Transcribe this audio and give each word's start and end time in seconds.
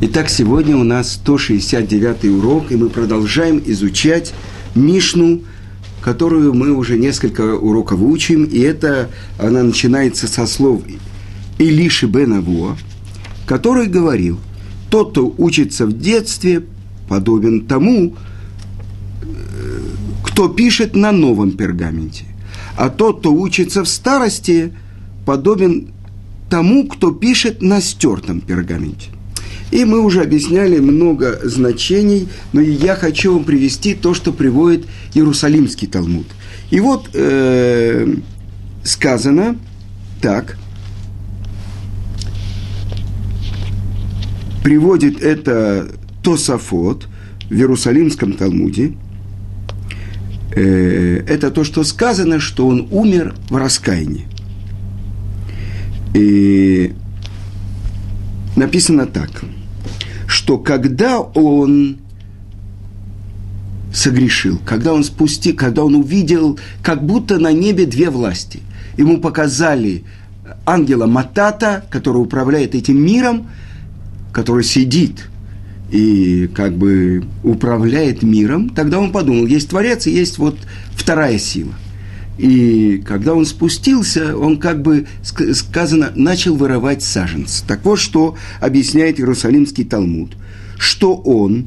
Итак, 0.00 0.28
сегодня 0.28 0.76
у 0.76 0.82
нас 0.82 1.12
169 1.12 2.24
урок, 2.24 2.72
и 2.72 2.76
мы 2.76 2.90
продолжаем 2.90 3.62
изучать 3.64 4.34
Мишну, 4.74 5.42
которую 6.02 6.52
мы 6.52 6.72
уже 6.72 6.98
несколько 6.98 7.54
уроков 7.54 8.02
учим, 8.02 8.44
и 8.44 8.58
это 8.58 9.08
она 9.38 9.62
начинается 9.62 10.26
со 10.26 10.46
слов 10.46 10.82
Илиши 11.58 12.06
бен 12.06 12.34
Авуа, 12.34 12.76
который 13.46 13.86
говорил, 13.86 14.40
тот, 14.90 15.12
кто 15.12 15.32
учится 15.38 15.86
в 15.86 15.96
детстве, 15.96 16.64
подобен 17.08 17.66
тому, 17.66 18.16
э, 19.22 19.80
кто 20.24 20.48
пишет 20.48 20.96
на 20.96 21.12
новом 21.12 21.52
пергаменте, 21.52 22.24
а 22.76 22.90
тот, 22.90 23.20
кто 23.20 23.32
учится 23.32 23.84
в 23.84 23.88
старости, 23.88 24.72
подобен 25.24 25.92
тому, 26.50 26.88
кто 26.88 27.12
пишет 27.12 27.62
на 27.62 27.80
стертом 27.80 28.40
пергаменте. 28.40 29.13
И 29.70 29.84
мы 29.84 30.00
уже 30.00 30.22
объясняли 30.22 30.78
много 30.78 31.40
значений, 31.42 32.28
но 32.52 32.60
я 32.60 32.94
хочу 32.94 33.34
вам 33.34 33.44
привести 33.44 33.94
то, 33.94 34.14
что 34.14 34.32
приводит 34.32 34.86
Иерусалимский 35.14 35.88
Талмуд. 35.88 36.26
И 36.70 36.80
вот 36.80 37.10
э, 37.14 38.14
сказано 38.84 39.56
так, 40.20 40.56
приводит 44.62 45.22
это 45.22 45.88
Тософот 46.22 47.06
в 47.50 47.52
Иерусалимском 47.52 48.32
Талмуде. 48.32 48.94
Э, 50.54 51.22
это 51.28 51.50
то, 51.50 51.64
что 51.64 51.84
сказано, 51.84 52.40
что 52.40 52.66
он 52.66 52.88
умер 52.90 53.34
в 53.50 53.56
раскаянии. 53.56 54.26
И 56.14 56.94
написано 58.56 59.06
так– 59.06 59.44
что 60.26 60.58
когда 60.58 61.20
он 61.20 61.98
согрешил, 63.92 64.60
когда 64.66 64.92
он 64.92 65.04
спустил, 65.04 65.54
когда 65.54 65.84
он 65.84 65.94
увидел, 65.94 66.58
как 66.82 67.04
будто 67.06 67.38
на 67.38 67.52
небе 67.52 67.86
две 67.86 68.10
власти. 68.10 68.60
Ему 68.98 69.18
показали 69.18 70.04
ангела 70.66 71.06
Матата, 71.06 71.84
который 71.90 72.18
управляет 72.18 72.74
этим 72.74 73.00
миром, 73.00 73.48
который 74.32 74.64
сидит 74.64 75.28
и 75.90 76.50
как 76.52 76.76
бы 76.76 77.24
управляет 77.44 78.24
миром, 78.24 78.68
тогда 78.70 78.98
он 78.98 79.12
подумал, 79.12 79.46
есть 79.46 79.70
Творец 79.70 80.08
и 80.08 80.10
есть 80.10 80.38
вот 80.38 80.58
вторая 80.92 81.38
сила. 81.38 81.72
И 82.38 83.00
когда 83.06 83.34
он 83.34 83.46
спустился, 83.46 84.36
он 84.36 84.58
как 84.58 84.82
бы, 84.82 85.06
сказано, 85.22 86.12
начал 86.16 86.56
воровать 86.56 87.02
саженцы. 87.02 87.64
Так 87.66 87.84
вот, 87.84 88.00
что 88.00 88.36
объясняет 88.60 89.20
Иерусалимский 89.20 89.84
Талмуд, 89.84 90.36
что 90.76 91.14
он 91.14 91.66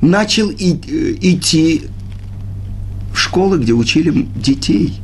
начал 0.00 0.50
идти 0.52 1.82
в 3.12 3.18
школы, 3.18 3.58
где 3.58 3.72
учили 3.72 4.28
детей, 4.36 4.94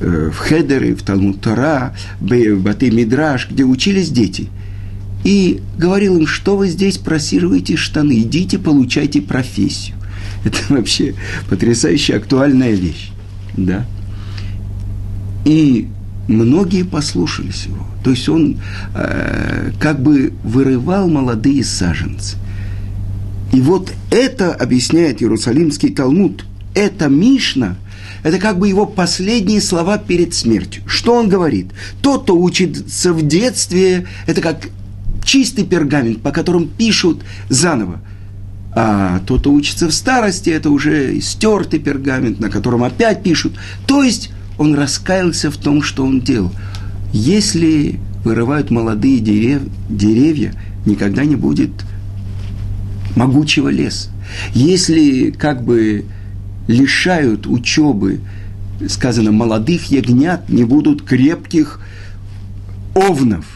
э, 0.00 0.30
в 0.30 0.36
Хедеры, 0.36 0.94
в 0.94 1.02
Талмуд 1.02 1.40
Тора, 1.40 1.96
в 2.20 2.56
Баты 2.56 2.90
Мидраш, 2.90 3.48
где 3.50 3.64
учились 3.64 4.10
дети. 4.10 4.48
И 5.24 5.62
говорил 5.78 6.18
им, 6.18 6.26
что 6.26 6.56
вы 6.56 6.68
здесь 6.68 6.98
просиживаете 6.98 7.76
штаны, 7.76 8.20
идите, 8.20 8.58
получайте 8.58 9.22
профессию. 9.22 9.96
Это 10.44 10.58
вообще 10.68 11.14
потрясающая 11.48 12.18
актуальная 12.18 12.72
вещь 12.72 13.10
да. 13.56 13.86
И 15.44 15.88
многие 16.28 16.82
послушались 16.82 17.66
его. 17.66 17.86
То 18.02 18.10
есть 18.10 18.28
он 18.28 18.58
э, 18.94 19.70
как 19.80 20.02
бы 20.02 20.32
вырывал 20.42 21.08
молодые 21.08 21.64
саженцы. 21.64 22.36
И 23.52 23.60
вот 23.60 23.92
это 24.10 24.52
объясняет 24.52 25.22
Иерусалимский 25.22 25.94
Талмуд. 25.94 26.44
Это 26.74 27.08
Мишна, 27.08 27.76
это 28.22 28.38
как 28.38 28.58
бы 28.58 28.68
его 28.68 28.86
последние 28.86 29.60
слова 29.60 29.98
перед 29.98 30.34
смертью. 30.34 30.82
Что 30.86 31.14
он 31.14 31.28
говорит? 31.28 31.68
Тот, 32.02 32.24
кто 32.24 32.36
учится 32.36 33.12
в 33.12 33.26
детстве, 33.26 34.06
это 34.26 34.40
как 34.40 34.68
чистый 35.24 35.64
пергамент, 35.64 36.22
по 36.22 36.32
которому 36.32 36.66
пишут 36.66 37.22
заново. 37.48 38.00
А 38.78 39.20
тот, 39.20 39.40
кто 39.40 39.52
учится 39.54 39.88
в 39.88 39.92
старости, 39.92 40.50
это 40.50 40.68
уже 40.68 41.18
стертый 41.22 41.80
пергамент, 41.80 42.40
на 42.40 42.50
котором 42.50 42.84
опять 42.84 43.22
пишут. 43.22 43.54
То 43.86 44.02
есть 44.02 44.30
он 44.58 44.74
раскаялся 44.74 45.50
в 45.50 45.56
том, 45.56 45.82
что 45.82 46.04
он 46.04 46.20
делал. 46.20 46.52
Если 47.10 47.98
вырывают 48.22 48.70
молодые 48.70 49.20
дерев, 49.20 49.62
деревья, 49.88 50.52
никогда 50.84 51.24
не 51.24 51.36
будет 51.36 51.70
могучего 53.14 53.70
леса. 53.70 54.10
Если 54.52 55.30
как 55.30 55.64
бы 55.64 56.04
лишают 56.68 57.46
учебы, 57.46 58.20
сказано, 58.90 59.32
молодых 59.32 59.86
ягнят, 59.86 60.50
не 60.50 60.64
будут 60.64 61.02
крепких 61.02 61.80
овнов. 62.94 63.46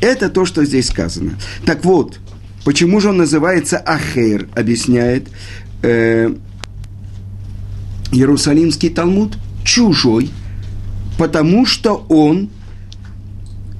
Это 0.00 0.28
то, 0.28 0.44
что 0.44 0.64
здесь 0.64 0.88
сказано. 0.88 1.34
Так 1.64 1.84
вот, 1.84 2.18
Почему 2.64 3.00
же 3.00 3.08
он 3.10 3.16
называется 3.16 3.78
Ахейр, 3.78 4.48
объясняет 4.54 5.28
э, 5.82 6.30
Иерусалимский 8.12 8.90
Талмуд, 8.90 9.38
чужой, 9.64 10.30
потому 11.18 11.64
что 11.64 12.04
он 12.08 12.50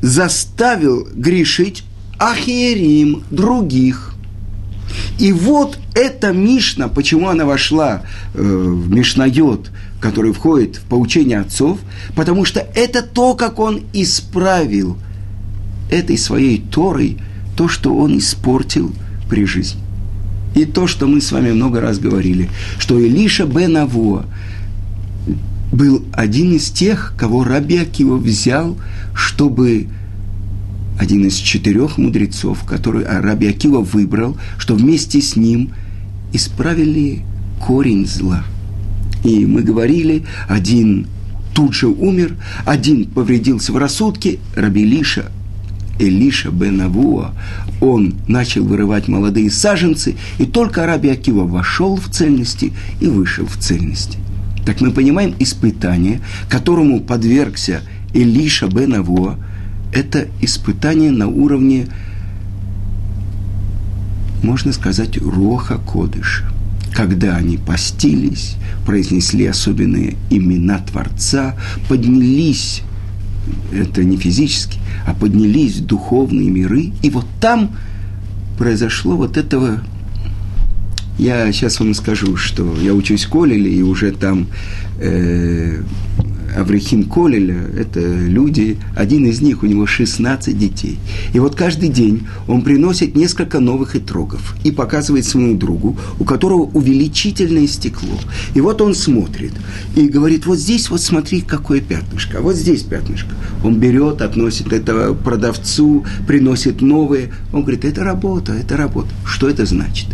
заставил 0.00 1.06
грешить 1.14 1.84
Ахерим, 2.18 3.24
других. 3.30 4.14
И 5.18 5.32
вот 5.32 5.78
эта 5.94 6.32
Мишна, 6.32 6.88
почему 6.88 7.28
она 7.28 7.44
вошла 7.44 8.02
э, 8.34 8.40
в 8.42 8.90
Мишнайот, 8.90 9.70
который 10.00 10.32
входит 10.32 10.76
в 10.76 10.84
поучение 10.84 11.40
отцов, 11.40 11.78
потому 12.16 12.46
что 12.46 12.60
это 12.74 13.02
то, 13.02 13.34
как 13.34 13.58
он 13.58 13.82
исправил 13.92 14.96
этой 15.90 16.16
своей 16.16 16.62
Торой– 16.62 17.18
то, 17.60 17.68
что 17.68 17.94
он 17.94 18.16
испортил 18.16 18.90
при 19.28 19.44
жизни. 19.44 19.82
И 20.54 20.64
то, 20.64 20.86
что 20.86 21.06
мы 21.06 21.20
с 21.20 21.30
вами 21.30 21.52
много 21.52 21.82
раз 21.82 21.98
говорили, 21.98 22.48
что 22.78 22.98
Илиша 22.98 23.44
бен 23.44 23.76
Аво 23.76 24.24
был 25.70 26.02
один 26.14 26.54
из 26.54 26.70
тех, 26.70 27.12
кого 27.18 27.44
Раби 27.44 27.76
Акива 27.76 28.16
взял, 28.16 28.78
чтобы 29.12 29.88
один 30.98 31.26
из 31.26 31.34
четырех 31.34 31.98
мудрецов, 31.98 32.64
который 32.64 33.04
Раби 33.04 33.48
Акива 33.48 33.80
выбрал, 33.80 34.38
что 34.56 34.74
вместе 34.74 35.20
с 35.20 35.36
ним 35.36 35.74
исправили 36.32 37.24
корень 37.60 38.06
зла. 38.06 38.42
И 39.22 39.44
мы 39.44 39.60
говорили, 39.60 40.24
один 40.48 41.08
тут 41.54 41.74
же 41.74 41.88
умер, 41.88 42.36
один 42.64 43.04
повредился 43.04 43.70
в 43.74 43.76
рассудке, 43.76 44.38
Раби 44.56 44.82
Лиша 44.82 45.30
Элиша 46.00 46.50
бен 46.50 46.80
Авуа, 46.80 47.32
он 47.80 48.14
начал 48.26 48.64
вырывать 48.64 49.06
молодые 49.06 49.50
саженцы, 49.50 50.16
и 50.38 50.46
только 50.46 50.86
Раби 50.86 51.10
Акива 51.10 51.44
вошел 51.44 51.96
в 51.96 52.08
цельности 52.08 52.72
и 53.00 53.06
вышел 53.06 53.46
в 53.46 53.56
цельности. 53.58 54.18
Так 54.64 54.80
мы 54.80 54.90
понимаем, 54.90 55.34
испытание, 55.38 56.20
которому 56.48 57.00
подвергся 57.00 57.82
Элиша 58.14 58.66
бен 58.66 58.94
Авуа, 58.94 59.36
это 59.92 60.28
испытание 60.40 61.10
на 61.10 61.28
уровне, 61.28 61.88
можно 64.42 64.72
сказать, 64.72 65.18
роха 65.18 65.76
кодыша. 65.78 66.44
Когда 66.94 67.36
они 67.36 67.56
постились, 67.56 68.56
произнесли 68.86 69.46
особенные 69.46 70.16
имена 70.30 70.78
Творца, 70.78 71.56
поднялись 71.88 72.82
это 73.72 74.04
не 74.04 74.16
физически, 74.16 74.78
а 75.06 75.14
поднялись 75.14 75.80
духовные 75.80 76.50
миры, 76.50 76.92
и 77.02 77.10
вот 77.10 77.26
там 77.40 77.76
произошло 78.58 79.16
вот 79.16 79.36
этого. 79.36 79.82
Я 81.18 81.52
сейчас 81.52 81.80
вам 81.80 81.94
скажу, 81.94 82.36
что 82.36 82.74
я 82.80 82.94
учусь 82.94 83.24
в 83.24 83.30
Колеле, 83.30 83.72
и 83.72 83.82
уже 83.82 84.10
там 84.12 84.46
э, 84.98 85.82
Аврихим 86.56 87.04
Колеля, 87.04 87.60
это 87.78 88.00
люди, 88.00 88.78
один 88.96 89.26
из 89.26 89.40
них, 89.40 89.62
у 89.62 89.66
него 89.66 89.86
16 89.86 90.58
детей. 90.58 90.98
И 91.32 91.38
вот 91.38 91.54
каждый 91.54 91.88
день 91.88 92.26
он 92.48 92.62
приносит 92.62 93.16
несколько 93.16 93.60
новых 93.60 93.96
итрогов 93.96 94.54
и 94.64 94.70
показывает 94.70 95.24
своему 95.24 95.56
другу, 95.56 95.96
у 96.18 96.24
которого 96.24 96.62
увеличительное 96.62 97.66
стекло. 97.66 98.18
И 98.54 98.60
вот 98.60 98.80
он 98.80 98.94
смотрит 98.94 99.52
и 99.96 100.08
говорит, 100.08 100.46
вот 100.46 100.58
здесь 100.58 100.90
вот 100.90 101.00
смотри, 101.00 101.40
какое 101.40 101.80
пятнышко, 101.80 102.40
вот 102.40 102.56
здесь 102.56 102.82
пятнышко. 102.82 103.30
Он 103.64 103.78
берет, 103.78 104.22
относит 104.22 104.72
это 104.72 105.14
продавцу, 105.14 106.04
приносит 106.26 106.82
новые. 106.82 107.32
Он 107.52 107.62
говорит, 107.62 107.84
это 107.84 108.04
работа, 108.04 108.52
это 108.52 108.76
работа. 108.76 109.10
Что 109.24 109.48
это 109.48 109.66
значит? 109.66 110.08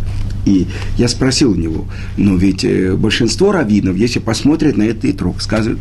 И 0.45 0.69
я 0.97 1.09
спросил 1.09 1.51
у 1.51 1.55
него, 1.57 1.87
но 2.17 2.37
ведь 2.37 2.65
э, 2.65 2.95
большинство 2.95 3.51
раввинов, 3.51 3.97
если 3.97 4.21
посмотрят 4.21 4.77
на 4.77 4.85
этот 4.85 5.05
итрог, 5.05 5.43
скажут, 5.43 5.79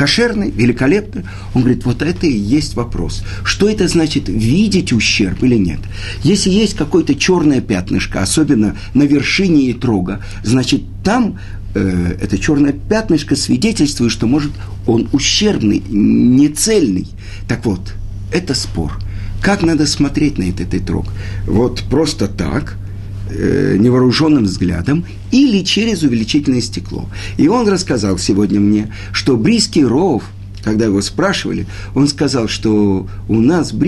кошерный, 0.00 0.50
великолепный. 0.50 1.24
Он 1.54 1.60
говорит, 1.60 1.84
вот 1.84 2.00
это 2.00 2.26
и 2.26 2.32
есть 2.32 2.74
вопрос. 2.74 3.22
Что 3.44 3.68
это 3.68 3.86
значит, 3.86 4.30
видеть 4.30 4.94
ущерб 4.94 5.42
или 5.42 5.56
нет? 5.56 5.80
Если 6.22 6.48
есть 6.48 6.74
какое-то 6.74 7.14
черное 7.14 7.60
пятнышко, 7.60 8.22
особенно 8.22 8.78
на 8.94 9.02
вершине 9.02 9.64
и 9.64 9.74
трога, 9.74 10.24
значит, 10.42 10.80
там 11.04 11.38
э, 11.74 12.16
это 12.18 12.38
черное 12.38 12.72
пятнышко 12.72 13.36
свидетельствует, 13.36 14.10
что, 14.10 14.26
может, 14.26 14.52
он 14.86 15.06
ущербный, 15.12 15.82
нецельный. 15.90 17.06
Так 17.46 17.66
вот, 17.66 17.92
это 18.32 18.54
спор. 18.54 18.98
Как 19.42 19.62
надо 19.62 19.86
смотреть 19.86 20.38
на 20.38 20.44
этот 20.44 20.72
итрог? 20.72 21.12
Вот 21.46 21.82
просто 21.90 22.26
так– 22.26 22.78
э, 23.30 23.76
невооруженным 23.78 24.44
взглядом 24.44 25.04
или 25.30 25.62
через 25.62 26.02
увеличительное 26.02 26.60
стекло. 26.60 27.08
И 27.36 27.48
он 27.48 27.68
рассказал 27.68 28.18
сегодня 28.18 28.60
мне, 28.60 28.92
что 29.12 29.36
Бриский 29.36 29.84
ров, 29.84 30.24
когда 30.62 30.86
его 30.86 31.00
спрашивали, 31.00 31.66
он 31.94 32.08
сказал, 32.08 32.48
что 32.48 33.06
у 33.28 33.40
нас 33.40 33.72
в 33.72 33.80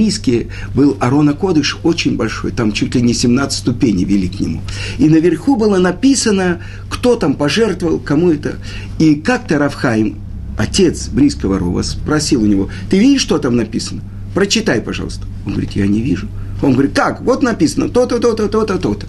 был 0.75 0.97
Арона 1.01 1.35
Кодыш 1.35 1.79
очень 1.83 2.17
большой, 2.17 2.51
там 2.53 2.73
чуть 2.73 2.95
ли 2.95 3.03
не 3.03 3.15
17 3.15 3.59
ступеней 3.59 4.05
вели 4.05 4.29
к 4.29 4.41
нему. 4.41 4.63
И 4.99 5.09
наверху 5.09 5.57
было 5.57 5.79
написано, 5.79 6.63
кто 6.89 7.17
там 7.17 7.35
пожертвовал, 7.35 7.99
кому 7.99 8.31
это. 8.31 8.57
И 8.99 9.17
как-то 9.17 9.59
Равхайм, 9.59 10.19
отец 10.57 11.09
Бриского 11.09 11.59
рова, 11.59 11.83
спросил 11.83 12.43
у 12.43 12.47
него, 12.47 12.69
ты 12.91 12.99
видишь, 12.99 13.23
что 13.23 13.39
там 13.39 13.57
написано? 13.57 14.03
Прочитай, 14.35 14.81
пожалуйста. 14.81 15.27
Он 15.45 15.53
говорит, 15.53 15.73
я 15.73 15.87
не 15.87 16.01
вижу. 16.01 16.29
Он 16.63 16.73
говорит, 16.73 16.95
как? 16.95 17.21
Вот 17.23 17.43
написано 17.43 17.89
то-то, 17.89 18.19
то-то, 18.19 18.49
то-то, 18.49 18.79
то-то. 18.79 19.07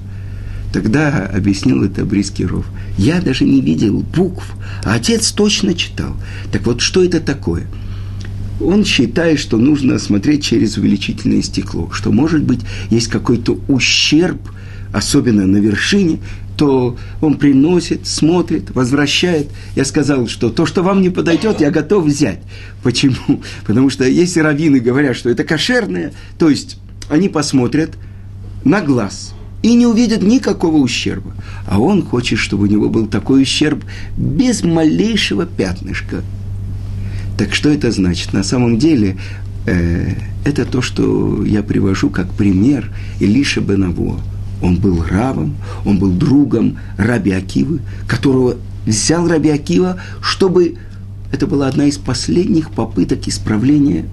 Тогда 0.74 1.28
объяснил 1.28 1.84
это 1.84 2.04
Брискиров. 2.04 2.66
Я 2.98 3.22
даже 3.22 3.46
не 3.46 3.62
видел 3.62 4.00
букв, 4.00 4.44
а 4.84 4.96
отец 4.96 5.32
точно 5.32 5.76
читал. 5.76 6.16
Так 6.52 6.66
вот, 6.66 6.82
что 6.82 7.04
это 7.04 7.20
такое? 7.20 7.68
Он 8.60 8.84
считает, 8.84 9.40
что 9.40 9.58
нужно 9.58 10.00
смотреть 10.00 10.44
через 10.44 10.78
увеличительное 10.78 11.44
стекло, 11.44 11.92
что, 11.94 12.12
может 12.12 12.42
быть, 12.42 12.62
есть 12.90 13.08
какой-то 13.08 13.60
ущерб, 13.68 14.40
особенно 14.92 15.46
на 15.46 15.58
вершине, 15.58 16.20
то 16.58 16.98
он 17.22 17.36
приносит, 17.38 18.08
смотрит, 18.08 18.72
возвращает. 18.74 19.50
Я 19.76 19.86
сказал, 19.86 20.28
что 20.28 20.50
то, 20.50 20.66
что 20.66 20.82
вам 20.82 21.04
не 21.04 21.12
подойдет, 21.12 21.62
я 21.62 21.70
готов 21.70 22.06
взять. 22.06 22.40
Почему? 22.82 23.44
Потому 23.68 23.92
что 23.92 24.06
если 24.06 24.40
раввины 24.40 24.80
говорят, 24.80 25.16
что 25.16 25.30
это 25.30 25.44
кошерное, 25.44 26.14
то 26.40 26.50
есть 26.50 26.78
они 27.10 27.30
посмотрят 27.30 27.92
на 28.64 28.82
глаз– 28.82 29.36
и 29.64 29.74
не 29.76 29.88
увидит 29.88 30.22
никакого 30.22 30.78
ущерба. 30.78 31.34
А 31.66 31.80
он 31.80 32.04
хочет, 32.04 32.38
чтобы 32.38 32.64
у 32.64 32.68
него 32.68 32.90
был 32.90 33.08
такой 33.08 33.42
ущерб 33.42 33.84
без 34.16 34.62
малейшего 34.62 35.46
пятнышка. 35.46 36.22
Так 37.38 37.56
что 37.56 37.70
это 37.70 37.90
значит? 37.92 38.34
На 38.34 38.44
самом 38.44 38.78
деле, 38.78 39.18
э, 39.66 40.16
это 40.46 40.66
то, 40.66 40.82
что 40.82 41.44
я 41.46 41.64
привожу 41.64 42.10
как 42.10 42.30
пример 42.34 42.92
Илиша 43.20 43.62
Бенаво. 43.62 44.20
Он 44.62 44.76
был 44.76 45.04
равом, 45.10 45.56
он 45.86 45.98
был 45.98 46.12
другом 46.12 46.78
Раби 46.98 47.32
Акивы, 47.32 47.80
которого 48.08 48.58
взял 48.86 49.28
Раби 49.28 49.50
Акива, 49.50 49.98
чтобы 50.22 50.76
это 51.32 51.48
была 51.48 51.68
одна 51.68 51.86
из 51.86 51.98
последних 51.98 52.70
попыток 52.70 53.28
исправления 53.28 54.06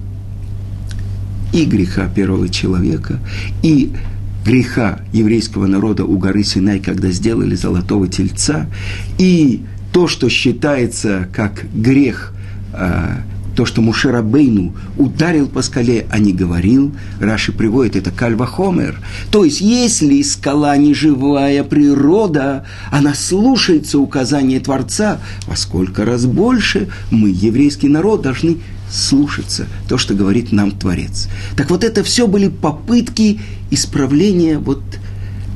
и 1.53 1.65
греха 1.65 2.07
первого 2.07 2.49
человека, 2.49 3.19
и 3.61 3.91
греха 4.45 4.99
еврейского 5.13 5.67
народа 5.67 6.05
у 6.05 6.17
горы 6.17 6.43
Синай, 6.43 6.79
когда 6.79 7.09
сделали 7.09 7.55
золотого 7.55 8.07
тельца, 8.07 8.67
и 9.17 9.61
то, 9.93 10.07
что 10.07 10.29
считается 10.29 11.27
как 11.33 11.65
грех, 11.73 12.33
а, 12.73 13.21
то, 13.55 13.65
что 13.65 13.81
Мушерабейну 13.81 14.73
ударил 14.97 15.47
по 15.47 15.61
скале, 15.61 16.05
а 16.09 16.19
не 16.19 16.31
говорил, 16.31 16.93
Раши 17.19 17.51
приводит 17.51 17.97
это 17.97 18.09
кальвахомер. 18.09 18.99
То 19.29 19.43
есть, 19.43 19.59
если 19.59 20.21
скала 20.21 20.75
не 20.77 20.93
живая 20.93 21.63
природа, 21.63 22.65
она 22.91 23.13
слушается 23.13 23.99
указания 23.99 24.59
Творца, 24.59 25.19
во 25.47 25.57
сколько 25.57 26.05
раз 26.05 26.25
больше 26.25 26.87
мы, 27.11 27.29
еврейский 27.29 27.89
народ, 27.89 28.21
должны 28.21 28.57
слушаться 28.91 29.67
то, 29.87 29.97
что 29.97 30.13
говорит 30.13 30.51
нам 30.51 30.71
Творец. 30.71 31.27
Так 31.55 31.69
вот 31.69 31.83
это 31.83 32.03
все 32.03 32.27
были 32.27 32.49
попытки 32.49 33.39
исправления 33.69 34.57
вот 34.57 34.83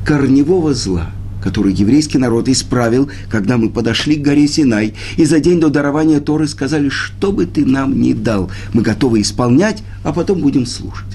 корневого 0.06 0.74
зла, 0.74 1.12
который 1.44 1.74
еврейский 1.74 2.18
народ 2.18 2.48
исправил, 2.48 3.10
когда 3.30 3.58
мы 3.58 3.70
подошли 3.70 4.16
к 4.16 4.22
горе 4.22 4.48
Синай, 4.48 4.94
и 5.18 5.26
за 5.26 5.40
день 5.40 5.60
до 5.60 5.70
дарования 5.70 6.20
Торы 6.20 6.48
сказали, 6.48 6.90
что 6.90 7.32
бы 7.32 7.46
ты 7.46 7.66
нам 7.66 8.02
ни 8.02 8.14
дал, 8.14 8.50
мы 8.74 8.82
готовы 8.82 9.22
исполнять, 9.22 9.84
а 10.04 10.14
потом 10.14 10.42
будем 10.42 10.66
слушать. 10.66 11.06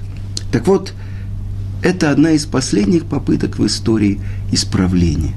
Так 0.52 0.67
вот, 0.67 0.93
это 1.82 2.11
одна 2.11 2.32
из 2.32 2.44
последних 2.44 3.06
попыток 3.06 3.58
в 3.58 3.67
истории 3.67 4.20
исправления. 4.52 5.34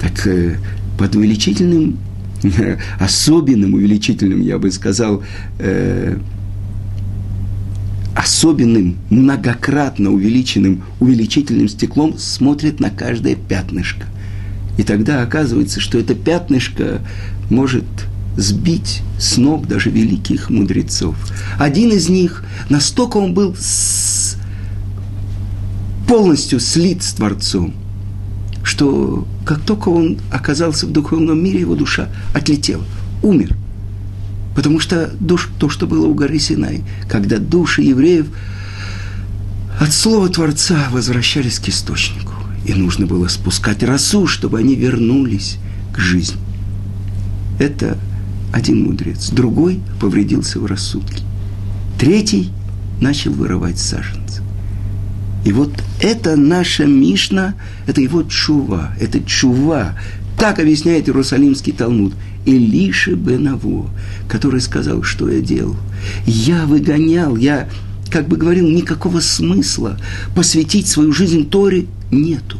Так 0.00 0.26
э, 0.26 0.58
под 0.98 1.14
увеличительным 1.14 1.98
особенным 2.98 3.74
увеличительным, 3.74 4.40
я 4.40 4.58
бы 4.58 4.70
сказал, 4.70 5.22
э, 5.58 6.16
особенным, 8.14 8.96
многократно 9.08 10.10
увеличенным 10.10 10.82
увеличительным 11.00 11.68
стеклом 11.68 12.18
смотрит 12.18 12.80
на 12.80 12.90
каждое 12.90 13.34
пятнышко. 13.34 14.06
И 14.78 14.82
тогда 14.82 15.22
оказывается, 15.22 15.80
что 15.80 15.98
это 15.98 16.14
пятнышко 16.14 17.00
может 17.50 17.84
сбить 18.36 19.02
с 19.18 19.36
ног 19.36 19.66
даже 19.66 19.90
великих 19.90 20.50
мудрецов. 20.50 21.16
Один 21.58 21.90
из 21.90 22.08
них, 22.08 22.44
настолько 22.68 23.18
он 23.18 23.34
был 23.34 23.54
с... 23.58 24.36
полностью 26.08 26.60
слит 26.60 27.02
с 27.02 27.12
Творцом, 27.12 27.74
что 28.70 29.26
как 29.44 29.60
только 29.62 29.88
он 29.88 30.18
оказался 30.30 30.86
в 30.86 30.92
духовном 30.92 31.42
мире, 31.42 31.60
его 31.60 31.74
душа 31.74 32.08
отлетела, 32.32 32.84
умер. 33.20 33.56
Потому 34.54 34.78
что 34.78 35.10
душ, 35.18 35.50
то, 35.58 35.68
что 35.68 35.88
было 35.88 36.06
у 36.06 36.14
горы 36.14 36.38
Синай, 36.38 36.84
когда 37.08 37.38
души 37.38 37.82
евреев 37.82 38.26
от 39.80 39.92
слова 39.92 40.28
Творца 40.28 40.86
возвращались 40.92 41.58
к 41.58 41.68
источнику. 41.68 42.32
И 42.64 42.72
нужно 42.72 43.06
было 43.06 43.26
спускать 43.26 43.82
росу, 43.82 44.28
чтобы 44.28 44.60
они 44.60 44.76
вернулись 44.76 45.58
к 45.92 45.98
жизни. 45.98 46.40
Это 47.58 47.98
один 48.52 48.84
мудрец. 48.84 49.30
Другой 49.30 49.80
повредился 50.00 50.60
в 50.60 50.66
рассудке. 50.66 51.24
Третий 51.98 52.50
начал 53.00 53.32
вырывать 53.32 53.80
саженцы. 53.80 54.19
И 55.44 55.52
вот 55.52 55.72
это 56.00 56.36
наша 56.36 56.84
Мишна, 56.84 57.54
это 57.86 58.00
его 58.00 58.22
чува, 58.24 58.92
это 59.00 59.20
чува. 59.22 59.98
Так 60.38 60.58
объясняет 60.58 61.08
Иерусалимский 61.08 61.72
Талмуд. 61.72 62.14
Илиша 62.46 63.12
Бенаво, 63.12 63.90
который 64.28 64.60
сказал, 64.60 65.02
что 65.02 65.28
я 65.28 65.40
делал. 65.40 65.76
Я 66.26 66.64
выгонял, 66.64 67.36
я, 67.36 67.68
как 68.10 68.28
бы 68.28 68.36
говорил, 68.38 68.68
никакого 68.68 69.20
смысла 69.20 69.98
посвятить 70.34 70.88
свою 70.88 71.12
жизнь 71.12 71.48
Торе 71.48 71.86
нету. 72.10 72.58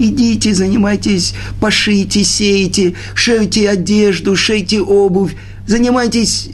Идите, 0.00 0.54
занимайтесь, 0.54 1.34
пошите, 1.60 2.24
сеете, 2.24 2.94
шейте 3.14 3.68
одежду, 3.70 4.34
шейте 4.34 4.80
обувь, 4.80 5.36
занимайтесь 5.68 6.48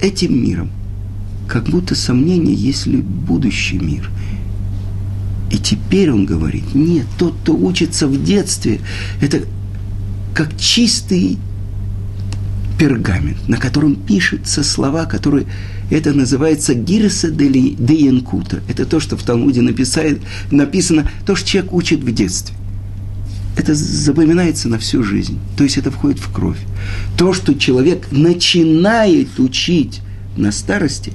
этим 0.00 0.42
миром. 0.42 0.70
Как 1.46 1.64
будто 1.64 1.94
сомнение, 1.94 2.54
есть 2.54 2.86
ли 2.86 2.96
будущий 2.96 3.78
мир– 3.78 4.10
и 5.50 5.58
теперь 5.58 6.10
он 6.10 6.26
говорит, 6.26 6.74
нет, 6.74 7.06
тот, 7.18 7.34
кто 7.42 7.54
учится 7.54 8.08
в 8.08 8.22
детстве, 8.22 8.80
это 9.20 9.42
как 10.34 10.56
чистый 10.56 11.38
пергамент, 12.78 13.48
на 13.48 13.58
котором 13.58 13.94
пишутся 13.94 14.64
слова, 14.64 15.04
которые 15.04 15.46
это 15.90 16.12
называется 16.12 16.74
гирса 16.74 17.30
де 17.30 17.46
янкута. 17.46 18.62
Это 18.68 18.84
то, 18.84 18.98
что 19.00 19.16
в 19.16 19.22
Талмуде 19.22 19.60
написает, 19.60 20.20
написано, 20.50 21.08
то, 21.24 21.36
что 21.36 21.48
человек 21.48 21.72
учит 21.72 22.00
в 22.00 22.12
детстве. 22.12 22.56
Это 23.56 23.74
запоминается 23.74 24.68
на 24.68 24.78
всю 24.78 25.04
жизнь. 25.04 25.38
То 25.56 25.62
есть 25.62 25.76
это 25.76 25.92
входит 25.92 26.18
в 26.18 26.32
кровь. 26.32 26.58
То, 27.16 27.32
что 27.32 27.54
человек 27.54 28.08
начинает 28.10 29.38
учить 29.38 30.00
на 30.36 30.50
старости, 30.50 31.12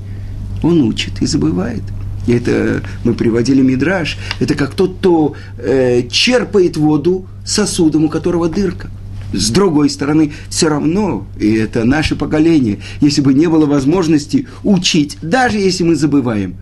он 0.64 0.82
учит 0.84 1.22
и 1.22 1.26
забывает– 1.26 1.84
это 2.28 2.84
мы 3.04 3.14
приводили 3.14 3.62
мидраж, 3.62 4.18
это 4.40 4.56
как 4.56 4.74
тот, 4.74 4.98
кто 5.00 5.36
э, 5.58 6.08
черпает 6.10 6.78
воду 6.78 7.26
сосудом, 7.46 8.06
у 8.06 8.10
которого 8.10 8.50
дырка. 8.50 8.90
С 9.32 9.52
другой 9.52 9.90
стороны, 9.90 10.34
все 10.50 10.70
равно, 10.70 11.28
и 11.40 11.54
это 11.54 11.84
наше 11.84 12.16
поколение, 12.16 12.80
если 13.00 13.22
бы 13.22 13.34
не 13.34 13.48
было 13.48 13.68
возможности 13.68 14.48
учить, 14.64 15.18
даже 15.22 15.58
если 15.58 15.84
мы 15.84 15.96
забываем, 15.96 16.56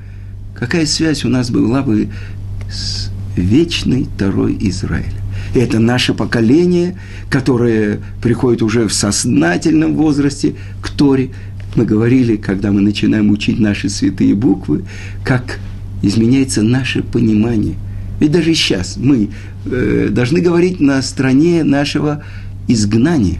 какая 0.54 0.86
связь 0.86 1.24
у 1.24 1.30
нас 1.30 1.50
была 1.50 1.82
бы 1.82 2.10
с 2.70 3.10
вечной 3.38 4.08
Тарой 4.18 4.58
Израиля. 4.60 5.14
И 5.56 5.60
это 5.60 5.80
наше 5.80 6.14
поколение, 6.14 7.00
которое 7.30 8.02
приходит 8.22 8.62
уже 8.62 8.88
в 8.88 8.94
сознательном 8.94 9.96
возрасте 9.96 10.56
к 10.82 10.90
Торе, 10.90 11.30
Мы 11.77 11.86
говорили, 11.86 12.38
когда 12.38 12.72
мы 12.72 12.81
начинаем 12.81 13.29
учить 13.29 13.60
наши 13.60 13.88
святые 13.88 14.34
буквы, 14.34 14.84
как 15.24 15.60
изменяется 16.01 16.63
наше 16.63 17.03
понимание. 17.03 17.75
Ведь 18.19 18.31
даже 18.31 18.55
сейчас 18.55 18.98
мы 18.98 19.29
э, 19.65 20.10
должны 20.10 20.41
говорить 20.41 20.79
на 20.79 21.00
стране 21.03 21.63
нашего 21.63 22.24
изгнания. 22.67 23.39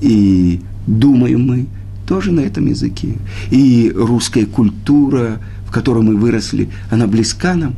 И 0.00 0.60
думаем 0.86 1.48
мы 1.48 1.66
тоже 2.06 2.30
на 2.30 2.40
этом 2.42 2.66
языке. 2.66 3.16
И 3.50 3.92
русская 3.92 4.46
культура, 4.46 5.40
в 5.66 5.72
которой 5.72 6.04
мы 6.04 6.14
выросли, 6.14 6.68
она 6.90 7.08
близка 7.08 7.56
нам. 7.56 7.74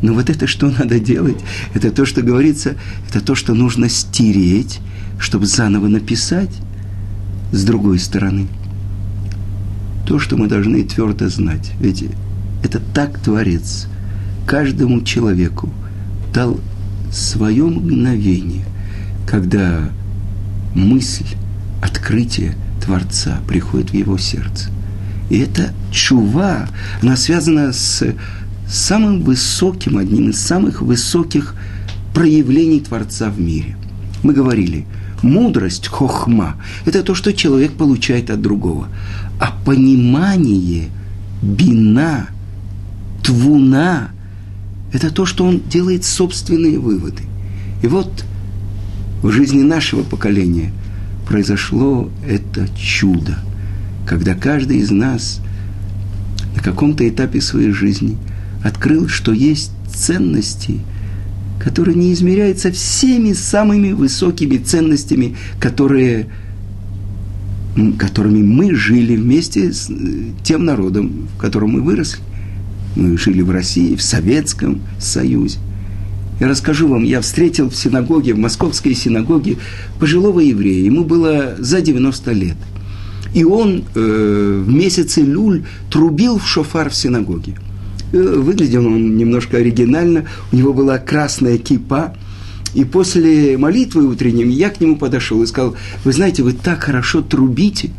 Но 0.00 0.14
вот 0.14 0.30
это 0.30 0.46
что 0.46 0.70
надо 0.70 0.98
делать? 0.98 1.36
Это 1.74 1.90
то, 1.90 2.06
что 2.06 2.22
говорится, 2.22 2.74
это 3.10 3.20
то, 3.20 3.34
что 3.34 3.52
нужно 3.52 3.90
стереть, 3.90 4.80
чтобы 5.18 5.44
заново 5.44 5.88
написать 5.88 6.56
с 7.52 7.64
другой 7.64 7.98
стороны. 7.98 8.46
То, 10.10 10.18
что 10.18 10.36
мы 10.36 10.48
должны 10.48 10.82
твердо 10.82 11.28
знать. 11.28 11.70
Ведь 11.78 12.04
это 12.64 12.80
так 12.80 13.20
Творец 13.20 13.86
каждому 14.44 15.02
человеку 15.02 15.72
дал 16.34 16.58
свое 17.12 17.66
мгновение, 17.66 18.64
когда 19.24 19.88
мысль, 20.74 21.26
открытие 21.80 22.56
Творца 22.84 23.38
приходит 23.46 23.90
в 23.90 23.94
его 23.94 24.18
сердце. 24.18 24.70
И 25.28 25.38
эта 25.38 25.72
чува, 25.92 26.66
она 27.00 27.14
связана 27.14 27.72
с 27.72 28.02
самым 28.68 29.22
высоким, 29.22 29.96
одним 29.96 30.30
из 30.30 30.40
самых 30.40 30.82
высоких 30.82 31.54
проявлений 32.12 32.80
Творца 32.80 33.30
в 33.30 33.40
мире. 33.40 33.76
Мы 34.24 34.32
говорили, 34.32 34.86
мудрость, 35.22 35.86
хохма, 35.88 36.56
это 36.86 37.02
то, 37.02 37.14
что 37.14 37.32
человек 37.32 37.72
получает 37.72 38.30
от 38.30 38.40
другого. 38.40 38.88
А 39.38 39.52
понимание, 39.64 40.88
бина, 41.42 42.28
твуна, 43.22 44.10
это 44.92 45.10
то, 45.10 45.26
что 45.26 45.44
он 45.44 45.60
делает 45.60 46.04
собственные 46.04 46.78
выводы. 46.78 47.22
И 47.82 47.86
вот 47.86 48.24
в 49.22 49.30
жизни 49.30 49.62
нашего 49.62 50.02
поколения 50.02 50.72
произошло 51.26 52.10
это 52.26 52.68
чудо, 52.76 53.38
когда 54.06 54.34
каждый 54.34 54.78
из 54.78 54.90
нас 54.90 55.40
на 56.56 56.62
каком-то 56.62 57.08
этапе 57.08 57.40
своей 57.40 57.70
жизни 57.70 58.16
открыл, 58.64 59.08
что 59.08 59.32
есть 59.32 59.70
ценности, 59.94 60.80
которые 61.60 61.94
не 61.94 62.12
измеряются 62.12 62.72
всеми 62.72 63.34
самыми 63.34 63.92
высокими 63.92 64.56
ценностями, 64.56 65.36
которые, 65.60 66.28
которыми 67.98 68.42
мы 68.42 68.74
жили 68.74 69.14
вместе 69.14 69.72
с 69.72 69.90
э, 69.90 69.94
тем 70.42 70.64
народом, 70.64 71.28
в 71.36 71.38
котором 71.38 71.72
мы 71.72 71.82
выросли. 71.82 72.22
Мы 72.96 73.16
жили 73.18 73.42
в 73.42 73.50
России, 73.50 73.94
в 73.94 74.02
Советском 74.02 74.80
Союзе. 74.98 75.58
Я 76.40 76.48
расскажу 76.48 76.88
вам, 76.88 77.04
я 77.04 77.20
встретил 77.20 77.68
в 77.68 77.76
синагоге, 77.76 78.32
в 78.32 78.38
московской 78.38 78.94
синагоге 78.94 79.58
пожилого 80.00 80.40
еврея, 80.40 80.82
ему 80.86 81.04
было 81.04 81.56
за 81.58 81.82
90 81.82 82.32
лет. 82.32 82.56
И 83.34 83.44
он 83.44 83.84
э, 83.94 84.62
в 84.64 84.68
месяце 84.68 85.20
люль 85.20 85.64
трубил 85.90 86.38
в 86.38 86.48
шофар 86.48 86.88
в 86.88 86.94
синагоге. 86.94 87.54
Э, 88.12 88.34
выглядел 88.38 88.86
он 88.86 89.16
немножко 89.16 89.58
оригинально, 89.58 90.26
у 90.52 90.56
него 90.56 90.72
была 90.72 90.98
красная 90.98 91.58
кипа, 91.58 92.14
и 92.74 92.84
после 92.84 93.56
молитвы 93.56 94.06
утренней 94.06 94.50
я 94.52 94.70
к 94.70 94.80
нему 94.80 94.96
подошел 94.96 95.42
и 95.42 95.46
сказал, 95.46 95.76
вы 96.04 96.12
знаете, 96.12 96.42
вы 96.42 96.52
так 96.52 96.84
хорошо 96.84 97.20
трубите. 97.20 97.90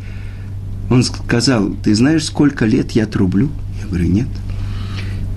Он 0.90 1.02
сказал, 1.02 1.74
ты 1.82 1.94
знаешь, 1.94 2.24
сколько 2.24 2.64
лет 2.64 2.92
я 2.92 3.06
трублю? 3.06 3.50
Я 3.80 3.86
говорю, 3.88 4.06
нет. 4.06 4.28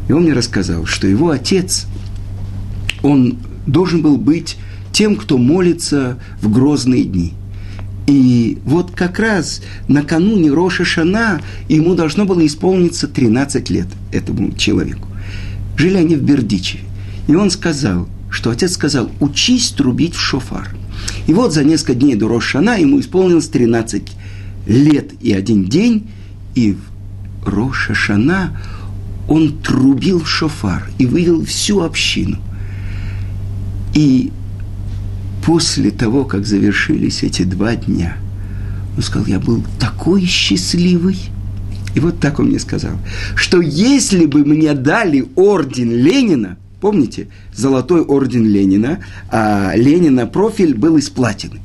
И 0.08 0.14
он 0.14 0.24
мне 0.24 0.34
рассказал, 0.34 0.86
что 0.86 1.08
его 1.08 1.32
отец, 1.32 1.86
он 3.02 3.38
должен 3.66 4.02
был 4.02 4.18
быть 4.18 4.58
тем, 4.92 5.16
кто 5.16 5.38
молится 5.38 6.20
в 6.42 6.52
грозные 6.52 7.04
дни. 7.04 7.34
И 8.08 8.60
вот 8.66 8.92
как 8.92 9.20
раз 9.20 9.62
накануне 9.88 10.52
Роша 10.52 10.86
Шана 10.86 11.42
ему 11.68 11.96
должно 11.96 12.26
было 12.26 12.46
исполниться 12.46 13.08
13 13.08 13.70
лет 13.70 13.88
этому 14.12 14.54
человеку. 14.54 15.08
Жили 15.76 15.98
они 15.98 16.16
в 16.16 16.22
Бердичеве. 16.22 16.84
И 17.28 17.36
он 17.36 17.50
сказал, 17.50 18.08
что 18.30 18.52
отец 18.52 18.74
сказал, 18.74 19.10
учись 19.20 19.70
трубить 19.70 20.14
в 20.14 20.20
шофар. 20.20 20.76
И 21.28 21.34
вот 21.34 21.54
за 21.54 21.64
несколько 21.64 21.96
дней 21.96 22.16
до 22.16 22.28
Рошана 22.28 22.80
ему 22.80 23.00
исполнилось 23.00 23.48
13 23.48 24.04
лет 24.68 25.12
и 25.22 25.34
один 25.34 25.66
день, 25.66 26.08
и 26.54 26.74
в 26.74 27.48
Роша 27.48 27.94
Шана 27.96 28.60
он 29.28 29.58
трубил 29.58 30.20
в 30.20 30.30
шофар 30.30 30.88
и 31.00 31.06
вывел 31.06 31.44
всю 31.46 31.82
общину. 31.82 32.38
И 33.94 34.32
после 35.46 35.92
того, 35.92 36.26
как 36.26 36.46
завершились 36.46 37.24
эти 37.24 37.44
два 37.44 37.76
дня, 37.76 38.18
он 38.98 39.04
сказал, 39.04 39.28
я 39.28 39.40
был 39.40 39.64
такой 39.80 40.26
счастливый. 40.26 41.18
И 41.94 42.00
вот 42.00 42.20
так 42.20 42.40
он 42.40 42.48
мне 42.48 42.60
сказал, 42.60 42.94
что 43.36 43.62
если 43.62 44.26
бы 44.26 44.44
мне 44.44 44.74
дали 44.74 45.26
орден 45.36 45.92
Ленина, 45.92 46.58
помните, 46.82 47.28
золотой 47.54 48.02
орден 48.02 48.46
Ленина, 48.46 49.00
а 49.30 49.74
Ленина 49.76 50.26
профиль 50.26 50.76
был 50.76 50.98
из 50.98 51.10
платины, 51.10 51.62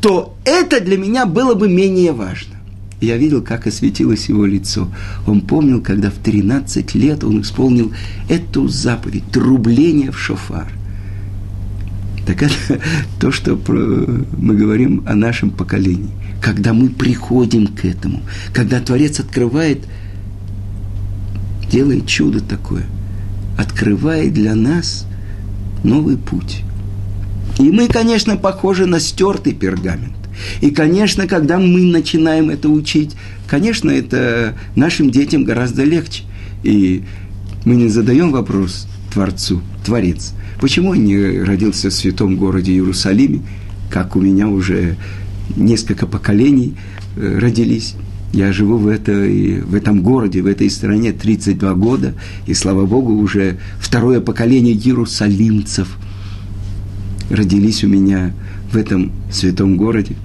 то 0.00 0.36
это 0.44 0.80
для 0.80 0.96
меня 0.96 1.26
было 1.26 1.54
бы 1.54 1.68
менее 1.68 2.12
важно. 2.12 2.54
Я 3.00 3.16
видел, 3.16 3.42
как 3.42 3.66
осветилось 3.66 4.28
его 4.28 4.46
лицо. 4.46 4.88
Он 5.26 5.40
помнил, 5.42 5.82
когда 5.82 6.10
в 6.10 6.14
13 6.14 6.94
лет 6.94 7.24
он 7.24 7.42
исполнил 7.42 7.92
эту 8.28 8.68
заповедь– 8.68 9.24
трубление 9.32 10.12
в 10.12 10.18
шофар. 10.18 10.68
Так 12.26 12.42
это 12.42 12.54
то, 13.20 13.30
что 13.32 13.58
мы 14.36 14.54
говорим 14.54 15.04
о 15.06 15.14
нашем 15.14 15.50
поколении. 15.50 16.10
Когда 16.40 16.72
мы 16.72 16.88
приходим 16.88 17.66
к 17.68 17.84
этому, 17.84 18.22
когда 18.52 18.80
Творец 18.80 19.20
открывает, 19.20 19.84
делает 21.70 22.06
чудо 22.06 22.40
такое, 22.40 22.84
открывает 23.58 24.32
для 24.32 24.54
нас 24.54 25.06
новый 25.82 26.16
путь. 26.16 26.62
И 27.58 27.70
мы, 27.70 27.88
конечно, 27.88 28.36
похожи 28.36 28.86
на 28.86 29.00
стертый 29.00 29.52
пергамент. 29.52 30.16
И, 30.60 30.70
конечно, 30.70 31.26
когда 31.26 31.58
мы 31.58 31.82
начинаем 31.82 32.50
это 32.50 32.68
учить, 32.68 33.12
конечно, 33.46 33.90
это 33.90 34.56
нашим 34.74 35.10
детям 35.10 35.44
гораздо 35.44 35.84
легче. 35.84 36.24
И 36.64 37.04
мы 37.64 37.76
не 37.76 37.88
задаем 37.88 38.32
вопрос 38.32 38.88
Творцу, 39.12 39.62
Творец, 39.84 40.32
почему 40.64 40.94
я 40.94 41.00
не 41.02 41.42
родился 41.42 41.90
в 41.90 41.92
святом 41.92 42.36
городе 42.36 42.72
Иерусалиме, 42.72 43.42
как 43.90 44.16
у 44.16 44.20
меня 44.22 44.48
уже 44.48 44.96
несколько 45.56 46.06
поколений 46.06 46.74
э, 47.18 47.38
родились. 47.38 47.96
Я 48.32 48.50
живу 48.50 48.78
в, 48.78 48.88
этой, 48.88 49.60
в 49.60 49.74
этом 49.74 50.02
городе, 50.02 50.40
в 50.40 50.46
этой 50.46 50.70
стране 50.70 51.12
32 51.12 51.74
года, 51.74 52.14
и, 52.46 52.54
слава 52.54 52.86
Богу, 52.86 53.12
уже 53.12 53.58
второе 53.78 54.22
поколение 54.22 54.72
иерусалимцев 54.72 55.98
родились 57.28 57.84
у 57.84 57.88
меня 57.88 58.32
в 58.72 58.78
этом 58.78 59.12
святом 59.30 59.76
городе. 59.76 60.16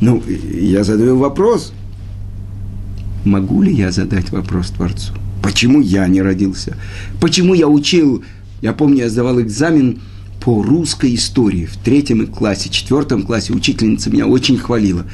Ну, 0.00 0.22
я 0.50 0.82
задаю 0.82 1.18
вопрос. 1.18 1.74
Могу 3.26 3.60
ли 3.60 3.74
я 3.74 3.92
задать 3.92 4.32
вопрос 4.32 4.70
Творцу? 4.70 5.12
Почему 5.42 5.82
я 5.82 6.08
не 6.08 6.22
родился? 6.22 6.74
Почему 7.20 7.52
я 7.52 7.68
учил, 7.68 8.24
я 8.64 8.72
помню, 8.72 9.00
я 9.00 9.10
сдавал 9.10 9.42
экзамен 9.42 10.00
по 10.40 10.62
русской 10.62 11.14
истории 11.14 11.66
в 11.66 11.76
третьем 11.76 12.26
классе, 12.26 12.70
четвертом 12.70 13.22
классе 13.22 13.52
учительница 13.52 14.08
меня 14.08 14.26
очень 14.26 14.56
хвалила. 14.56 15.04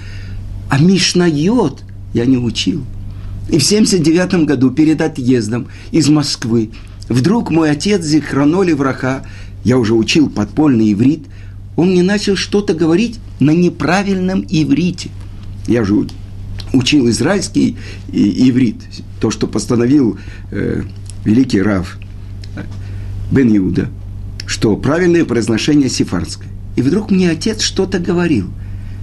А 0.68 0.78
Мишнайот 0.78 1.82
я 2.14 2.26
не 2.26 2.36
учил. 2.36 2.84
И 3.48 3.58
в 3.58 3.64
79 3.64 4.46
году 4.46 4.70
перед 4.70 5.00
отъездом 5.00 5.66
из 5.90 6.08
Москвы 6.08 6.70
вдруг 7.08 7.50
мой 7.50 7.72
отец 7.72 8.04
Зихраноли 8.04 8.70
Враха, 8.70 9.26
я 9.64 9.78
уже 9.78 9.94
учил 9.94 10.30
подпольный 10.30 10.92
иврит, 10.92 11.24
он 11.74 11.90
мне 11.90 12.04
начал 12.04 12.36
что-то 12.36 12.72
говорить 12.72 13.18
на 13.40 13.50
неправильном 13.50 14.46
иврите. 14.48 15.10
Я 15.66 15.82
же 15.82 16.06
учил 16.72 17.10
израильский 17.10 17.76
иврит, 18.12 18.76
то, 19.20 19.32
что 19.32 19.48
постановил 19.48 20.20
э, 20.52 20.84
великий 21.24 21.60
Рав 21.60 21.98
Бен 23.30 23.56
Иуда, 23.56 23.88
что 24.46 24.76
правильное 24.76 25.24
произношение 25.24 25.88
сифарское. 25.88 26.48
И 26.76 26.82
вдруг 26.82 27.10
мне 27.10 27.30
отец 27.30 27.62
что-то 27.62 27.98
говорил. 27.98 28.50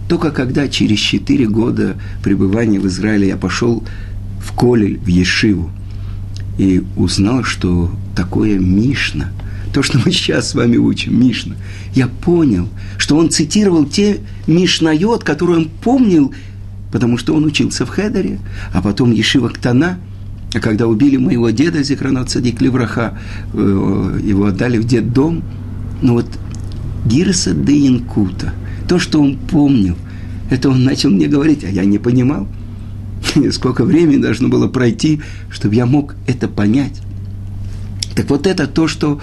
Только 0.10 0.32
когда 0.32 0.68
через 0.68 1.00
четыре 1.00 1.48
года 1.48 1.98
пребывания 2.24 2.80
в 2.80 2.88
Израиле 2.88 3.28
я 3.28 3.38
пошел 3.38 3.84
в 4.42 4.54
Колель, 4.54 5.00
в 5.00 5.08
Ешиву, 5.08 5.70
и 6.58 6.84
узнал, 6.96 7.44
что 7.44 7.92
такое 8.16 8.58
Мишна– 8.58 9.32
то, 9.74 9.84
что 9.84 10.00
мы 10.00 10.12
сейчас 10.12 10.50
с 10.50 10.56
вами 10.56 10.78
учим, 10.78 11.22
Мишна, 11.22 11.56
я 11.94 12.08
понял, 12.08 12.68
что 12.98 13.18
он 13.18 13.30
цитировал 13.30 13.86
те 13.86 14.22
Мишнайот, 14.48 15.24
которые 15.24 15.58
он 15.58 15.70
помнил 15.70 16.34
потому 16.92 17.18
что 17.18 17.34
он 17.36 17.46
учился 17.46 17.86
в 17.86 17.90
Хедере, 17.90 18.40
а 18.74 18.82
потом 18.82 19.12
Ешива 19.12 19.50
Ктана, 19.50 20.00
когда 20.54 20.88
убили 20.88 21.18
моего 21.18 21.50
деда 21.50 21.84
Зикрана 21.84 22.26
Цадик 22.26 22.62
Левраха, 22.62 23.20
э, 23.54 24.20
его 24.24 24.46
отдали 24.46 24.78
в 24.78 24.86
детдом, 24.86 25.44
ну 26.02 26.14
вот 26.14 26.28
Гирса 27.06 27.54
де 27.54 27.88
Инкута, 27.88 28.54
то, 28.88 29.00
что 29.00 29.22
он 29.22 29.38
помнил, 29.38 29.96
это 30.50 30.70
он 30.70 30.84
начал 30.84 31.10
мне 31.10 31.28
говорить, 31.28 31.64
а 31.64 31.70
я 31.70 31.86
не 31.86 31.98
понимал. 31.98 32.48
Сколько 33.52 33.84
времени 33.84 34.22
должно 34.22 34.48
было 34.48 34.68
пройти, 34.68 35.22
чтобы 35.50 35.76
я 35.76 35.86
мог 35.86 36.16
это 36.28 36.48
понять. 36.48 37.02
Так 38.16 38.30
вот 38.30 38.48
это 38.48 38.68
то, 38.68 38.88
что 38.88 39.22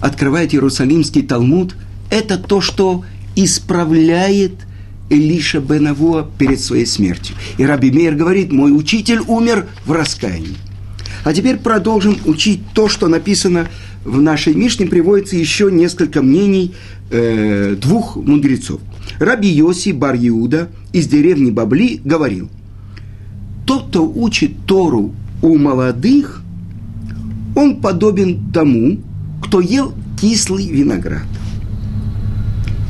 открывает 0.00 0.54
Иерусалимский 0.54 1.22
Талмуд, 1.22 1.74
это 2.10 2.38
то, 2.38 2.60
что 2.60 3.04
исправляет 3.36 4.52
Элиша 5.10 5.60
Бенавуа 5.60 6.26
перед 6.38 6.60
своей 6.60 6.86
смертью. 6.86 7.36
И 7.58 7.64
Раби 7.64 7.90
Мейер 7.90 8.14
говорит, 8.14 8.52
мой 8.52 8.76
учитель 8.76 9.20
умер 9.26 9.66
в 9.84 9.92
раскаянии. 9.92 10.56
А 11.24 11.34
теперь 11.34 11.58
продолжим 11.58 12.16
учить 12.24 12.60
то, 12.72 12.88
что 12.88 13.08
написано 13.08 13.68
в 14.04 14.22
нашей 14.22 14.54
Мишне. 14.54 14.86
Приводится 14.86 15.36
еще 15.36 15.70
несколько 15.70 16.22
мнений 16.22 16.74
э, 17.10 17.76
двух 17.78 18.16
мудрецов. 18.16 18.80
Раби 19.18 19.48
Йоси 19.48 19.90
Бар 19.90 20.16
Иуда 20.16 20.70
из 20.92 21.08
деревни 21.08 21.50
Бабли 21.50 22.00
говорил, 22.02 22.48
тот, 23.66 23.88
кто 23.88 24.08
учит 24.08 24.52
Тору 24.66 25.12
у 25.42 25.58
молодых, 25.58 26.42
он 27.54 27.80
подобен 27.80 28.50
тому, 28.52 28.98
кто 29.42 29.60
ел 29.60 29.92
кислый 30.20 30.68
виноград 30.68 31.24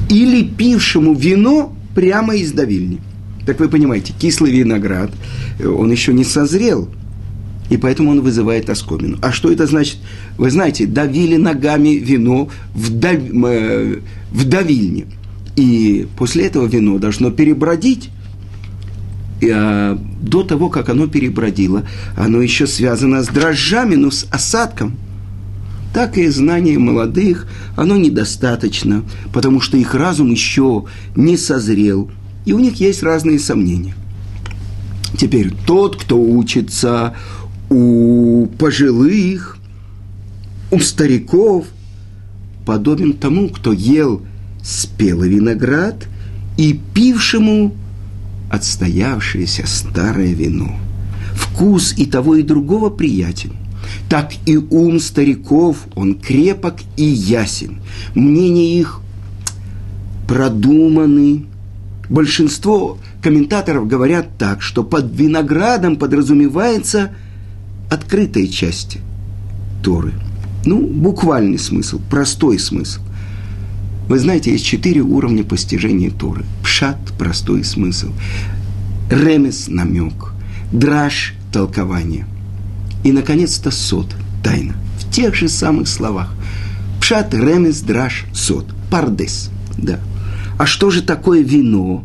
или 0.09 0.43
пившему 0.43 1.15
вино 1.15 1.73
прямо 1.95 2.37
из 2.37 2.53
давильни. 2.53 3.01
Так 3.47 3.59
вы 3.61 3.69
понимаете, 3.69 4.13
кислый 4.19 4.53
виноград, 4.53 5.11
он 5.65 5.91
еще 5.91 6.13
не 6.13 6.25
созрел, 6.25 6.89
и 7.71 7.77
поэтому 7.77 8.11
он 8.11 8.21
вызывает 8.21 8.69
оскомину. 8.69 9.19
А 9.23 9.33
что 9.33 9.51
это 9.51 9.67
значит? 9.67 9.99
Вы 10.37 10.51
знаете, 10.51 10.87
давили 10.87 11.37
ногами 11.37 11.91
вино 11.91 12.49
в, 12.75 12.91
дав... 12.91 13.15
Э, 13.15 14.01
в 14.31 14.45
давильне. 14.49 15.07
И 15.57 16.07
после 16.19 16.47
этого 16.47 16.67
вино 16.67 16.99
должно 16.99 17.31
перебродить. 17.31 18.11
И, 19.41 19.51
а, 19.53 19.99
до 20.21 20.43
того, 20.43 20.69
как 20.69 20.89
оно 20.89 21.07
перебродило, 21.07 21.87
оно 22.17 22.43
еще 22.43 22.67
связано 22.67 23.23
с 23.23 23.29
дрожжами, 23.29 23.95
но 23.95 24.11
с 24.11 24.27
осадком– 24.31 24.97
так 25.93 26.19
и 26.19 26.29
знание 26.29 26.79
молодых, 26.79 27.47
оно 27.77 27.97
недостаточно, 27.97 29.03
потому 29.33 29.61
что 29.61 29.77
их 29.77 29.95
разум 29.95 30.31
еще 30.31 30.85
не 31.17 31.37
созрел, 31.37 32.11
и 32.45 32.53
у 32.53 32.59
них 32.59 32.77
есть 32.77 33.03
разные 33.03 33.39
сомнения. 33.39 33.95
Теперь 35.19 35.53
тот, 35.67 35.97
кто 35.97 36.21
учится 36.21 37.17
у 37.69 38.47
пожилых, 38.59 39.59
у 40.71 40.79
стариков, 40.79 41.67
подобен 42.65 43.15
тому, 43.15 43.49
кто 43.49 43.73
ел 43.73 44.23
спелый 44.63 45.29
виноград 45.29 46.07
и 46.57 46.79
пившему 46.95 47.75
отстоявшееся 48.51 49.67
старое 49.67 50.33
вино. 50.33 50.77
Вкус 51.35 51.95
и 51.97 52.07
того, 52.07 52.37
и 52.37 52.43
другого 52.43 52.91
приятен 52.91 53.53
так 54.09 54.33
и 54.47 54.57
ум 54.57 54.99
стариков, 55.01 55.87
он 55.95 56.15
крепок 56.15 56.77
и 56.97 57.05
ясен. 57.05 57.81
Мнения 58.15 58.79
их 58.79 59.01
продуманы. 60.27 61.47
Большинство 62.09 62.99
комментаторов 63.23 63.87
говорят 63.87 64.37
так, 64.37 64.63
что 64.63 64.83
под 64.83 65.15
виноградом 65.15 65.97
подразумевается 65.97 67.13
открытая 67.89 68.49
часть 68.49 68.99
Торы. 69.83 70.13
Ну, 70.65 70.87
буквальный 70.87 71.59
смысл, 71.59 72.01
простой 72.11 72.59
смысл. 72.59 73.01
Вы 74.09 74.19
знаете, 74.19 74.51
есть 74.51 74.67
четыре 74.67 75.03
уровня 75.03 75.45
постижения 75.45 76.11
Торы. 76.11 76.45
Пшат– 76.65 76.99
простой 77.19 77.63
смысл. 77.63 78.11
Ремес– 79.09 79.67
намек. 79.69 80.33
Драж– 80.73 81.35
толкование– 81.53 82.27
и, 83.05 83.13
наконец-то, 83.13 83.71
сот, 83.71 84.15
тайна. 84.43 84.75
В 84.99 85.11
тех 85.11 85.35
же 85.35 85.49
самых 85.49 85.89
словах. 85.89 86.35
Пшат, 87.01 87.35
ремес, 87.35 87.81
драж, 87.81 88.27
сот. 88.33 88.67
Пардес. 88.91 89.51
Да. 89.79 89.99
А 90.59 90.67
что 90.67 90.91
же 90.91 91.03
такое 91.03 91.43
вино? 91.43 92.05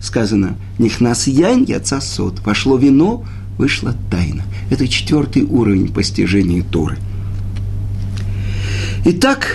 Сказано, 0.00 0.56
нихнас 0.78 1.26
яйн, 1.26 1.64
яца 1.64 2.00
сот. 2.00 2.40
Вошло 2.44 2.76
вино, 2.76 3.24
вышла 3.56 3.94
тайна. 4.10 4.42
Это 4.70 4.86
четвертый 4.88 5.44
уровень 5.44 5.92
постижения 5.92 6.62
Торы. 6.62 6.98
Итак, 9.06 9.46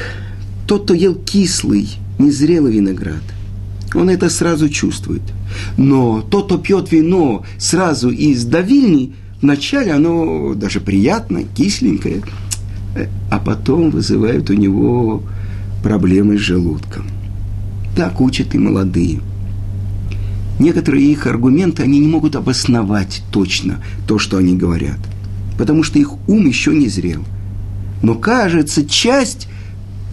тот, 0.68 0.84
кто 0.84 0.94
ел 0.94 1.16
кислый, 1.16 1.90
незрелый 2.18 2.74
виноград, 2.74 3.24
он 3.94 4.10
это 4.10 4.30
сразу 4.30 4.70
чувствует. 4.70 5.24
Но 5.78 6.22
тот, 6.22 6.46
кто 6.46 6.58
пьет 6.58 6.92
вино 6.92 7.46
сразу 7.58 8.10
из 8.10 8.46
давильни, 8.46 9.16
Вначале 9.42 9.94
оно 9.94 10.54
даже 10.54 10.82
приятно, 10.82 11.44
кисленькое, 11.44 12.22
а 13.32 13.40
потом 13.40 13.90
вызывает 13.90 14.50
у 14.50 14.54
него 14.54 15.24
проблемы 15.82 16.38
с 16.38 16.42
желудком. 16.42 17.06
Так 17.96 18.20
учат 18.20 18.54
и 18.54 18.58
молодые. 18.58 19.22
Некоторые 20.60 21.10
их 21.10 21.26
аргументы, 21.26 21.84
они 21.84 22.00
не 22.00 22.08
могут 22.08 22.36
обосновать 22.36 23.24
точно 23.32 23.82
то, 24.06 24.20
что 24.20 24.38
они 24.38 24.58
говорят, 24.58 25.00
потому 25.58 25.84
что 25.84 26.00
их 26.00 26.12
ум 26.28 26.46
еще 26.46 26.74
не 26.74 26.90
зрел. 26.90 27.24
Но 28.04 28.16
кажется, 28.16 28.86
часть 28.86 29.48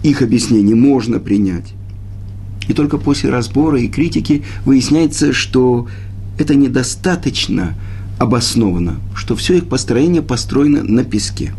их 0.03 0.21
объяснений 0.21 0.73
можно 0.73 1.19
принять. 1.19 1.73
И 2.69 2.73
только 2.73 2.97
после 2.97 3.29
разбора 3.29 3.79
и 3.81 3.89
критики 3.89 4.43
выясняется, 4.63 5.33
что 5.33 5.87
это 6.37 6.55
недостаточно– 6.55 7.75
обосновано, 8.17 8.99
что 9.15 9.35
все 9.35 9.57
их 9.57 9.67
построение 9.67 10.21
построено 10.21 10.83
на 10.83 11.03
песке. 11.03 11.53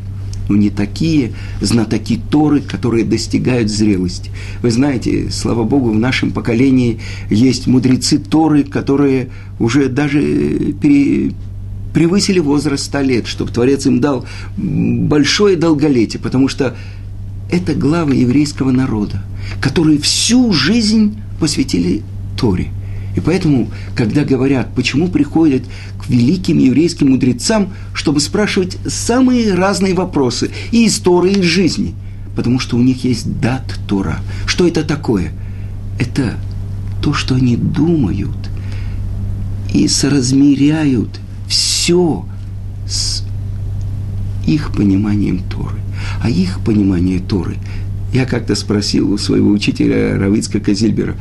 Но 0.48 0.56
не 0.56 0.70
такие 0.70 1.32
знатоки 1.60 2.20
Торы, 2.30 2.60
которые 2.60 3.04
достигают 3.04 3.70
зрелости. 3.70 4.30
Вы 4.62 4.70
знаете, 4.70 5.30
слава 5.30 5.64
Богу, 5.64 5.90
в 5.90 5.98
нашем 5.98 6.30
поколении 6.30 7.00
есть 7.28 7.66
мудрецы 7.66 8.18
Торы, 8.18 8.64
которые 8.64 9.28
уже 9.58 9.88
даже 9.88 10.20
пере, 10.80 11.32
превысили 11.92 12.38
возраст 12.38 12.84
100 12.84 13.00
лет, 13.02 13.26
чтобы 13.26 13.52
Творец 13.52 13.84
им 13.86 14.00
дал 14.00 14.24
большое 14.56 15.56
долголетие, 15.56 16.20
потому 16.20 16.48
что 16.48 16.76
это 17.50 17.74
главы 17.74 18.16
еврейского 18.16 18.70
народа, 18.70 19.22
которые 19.60 19.98
всю 19.98 20.52
жизнь 20.52 21.18
посвятили 21.38 22.02
Торе– 22.36 22.68
и 23.18 23.20
поэтому, 23.20 23.68
когда 23.96 24.22
говорят, 24.22 24.72
почему 24.76 25.08
приходят 25.08 25.64
к 26.00 26.08
великим 26.08 26.58
еврейским 26.58 27.10
мудрецам, 27.10 27.70
чтобы 27.92 28.20
спрашивать 28.20 28.78
самые 28.86 29.54
разные 29.54 29.92
вопросы 29.92 30.52
и 30.70 30.86
истории 30.86 31.40
из 31.40 31.44
жизни, 31.44 31.96
потому 32.36 32.60
что 32.60 32.76
у 32.76 32.80
них 32.80 33.02
есть 33.02 33.40
дат 33.40 33.64
Тора. 33.88 34.20
Что 34.46 34.68
это 34.68 34.84
такое? 34.84 35.32
Это 35.98 36.36
то, 37.02 37.12
что 37.12 37.34
они 37.34 37.56
думают 37.56 38.36
и 39.74 39.88
соразмеряют 39.88 41.18
все 41.48 42.24
с 42.86 43.24
их 44.46 44.72
пониманием 44.72 45.40
Торы. 45.50 45.80
А 46.22 46.30
их 46.30 46.60
понимание 46.64 47.18
Торы, 47.18 47.56
я 48.14 48.26
как-то 48.26 48.54
спросил 48.54 49.10
у 49.12 49.18
своего 49.18 49.50
учителя 49.50 50.16
Равицка 50.16 50.60
Казильбера, 50.60 51.16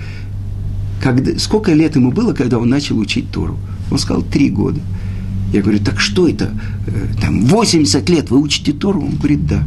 когда, 1.02 1.38
сколько 1.40 1.74
лет 1.74 1.96
ему 1.96 2.12
было, 2.12 2.34
когда 2.34 2.58
он 2.58 2.70
начал 2.70 2.98
учить 2.98 3.32
Тору? 3.32 3.58
Он 3.92 3.98
сказал, 3.98 4.24
три 4.24 4.50
года. 4.50 4.80
Я 5.54 5.62
говорю, 5.62 5.80
так 5.80 6.00
что 6.00 6.28
это? 6.28 6.52
Э, 6.88 7.08
там 7.22 7.46
80 7.46 8.10
лет 8.10 8.30
вы 8.30 8.42
учите 8.42 8.74
Тору? 8.74 9.02
Он 9.02 9.16
говорит, 9.16 9.46
да. 9.48 9.64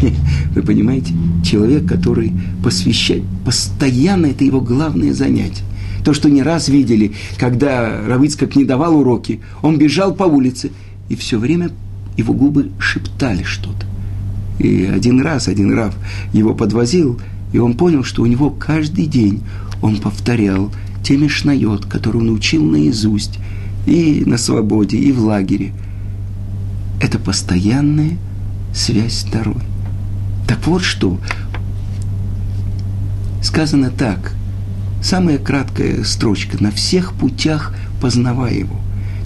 Вы 0.54 0.62
понимаете, 0.62 1.12
человек, 1.44 1.86
который 1.86 2.32
посвящает, 2.62 3.24
постоянно 3.44 4.26
это 4.26 4.44
его 4.44 4.60
главное 4.60 5.12
занятие. 5.12 5.64
То, 6.04 6.14
что 6.14 6.30
не 6.30 6.42
раз 6.42 6.68
видели, 6.68 7.12
когда 7.38 8.00
Равицкак 8.06 8.56
не 8.56 8.64
давал 8.64 8.96
уроки, 8.96 9.40
он 9.62 9.78
бежал 9.78 10.14
по 10.14 10.24
улице, 10.24 10.70
и 11.08 11.16
все 11.16 11.38
время 11.38 11.70
его 12.16 12.32
губы 12.32 12.70
шептали 12.78 13.42
что-то. 13.42 13.86
И 14.58 14.84
один 14.84 15.20
раз, 15.20 15.48
один 15.48 15.74
Рав 15.74 15.94
его 16.32 16.54
подвозил, 16.54 17.20
и 17.52 17.58
он 17.58 17.74
понял, 17.74 18.04
что 18.04 18.22
у 18.22 18.26
него 18.26 18.50
каждый 18.50 19.06
день 19.06 19.42
он 19.82 19.98
повторял 19.98 20.72
те 21.02 21.16
мишнает, 21.16 21.86
которые 21.86 22.22
он 22.22 22.30
учил 22.30 22.64
наизусть 22.64 23.38
и 23.86 24.24
на 24.26 24.38
свободе, 24.38 24.98
и 24.98 25.12
в 25.12 25.20
лагере. 25.20 25.72
Это 27.00 27.18
постоянная 27.18 28.18
связь 28.74 29.20
с 29.20 29.24
Торой. 29.24 29.62
Так 30.48 30.66
вот 30.66 30.82
что, 30.82 31.18
сказано 33.42 33.90
так, 33.90 34.34
самая 35.02 35.38
краткая 35.38 36.02
строчка, 36.04 36.62
на 36.62 36.70
всех 36.70 37.12
путях 37.14 37.74
познавая 38.00 38.54
его. 38.54 38.76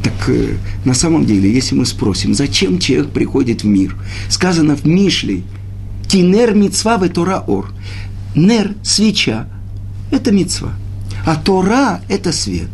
Так 0.03 0.29
э, 0.29 0.57
на 0.85 0.95
самом 0.95 1.27
деле, 1.27 1.53
если 1.53 1.75
мы 1.75 1.85
спросим, 1.85 2.35
зачем 2.35 2.79
человек 2.79 3.11
приходит 3.13 3.63
в 3.63 3.67
мир, 3.67 3.97
сказано 4.29 4.77
в 4.77 4.85
Мишле, 4.85 5.43
«Кинер 6.09 6.55
мицва 6.55 6.99
Тора 7.09 7.45
ор». 7.47 7.73
Нер– 8.35 8.75
свеча, 8.83 9.49
это 10.11 10.33
мицва. 10.33 10.73
А 11.27 11.37
Тора– 11.37 12.01
это 12.09 12.33
свет. 12.33 12.70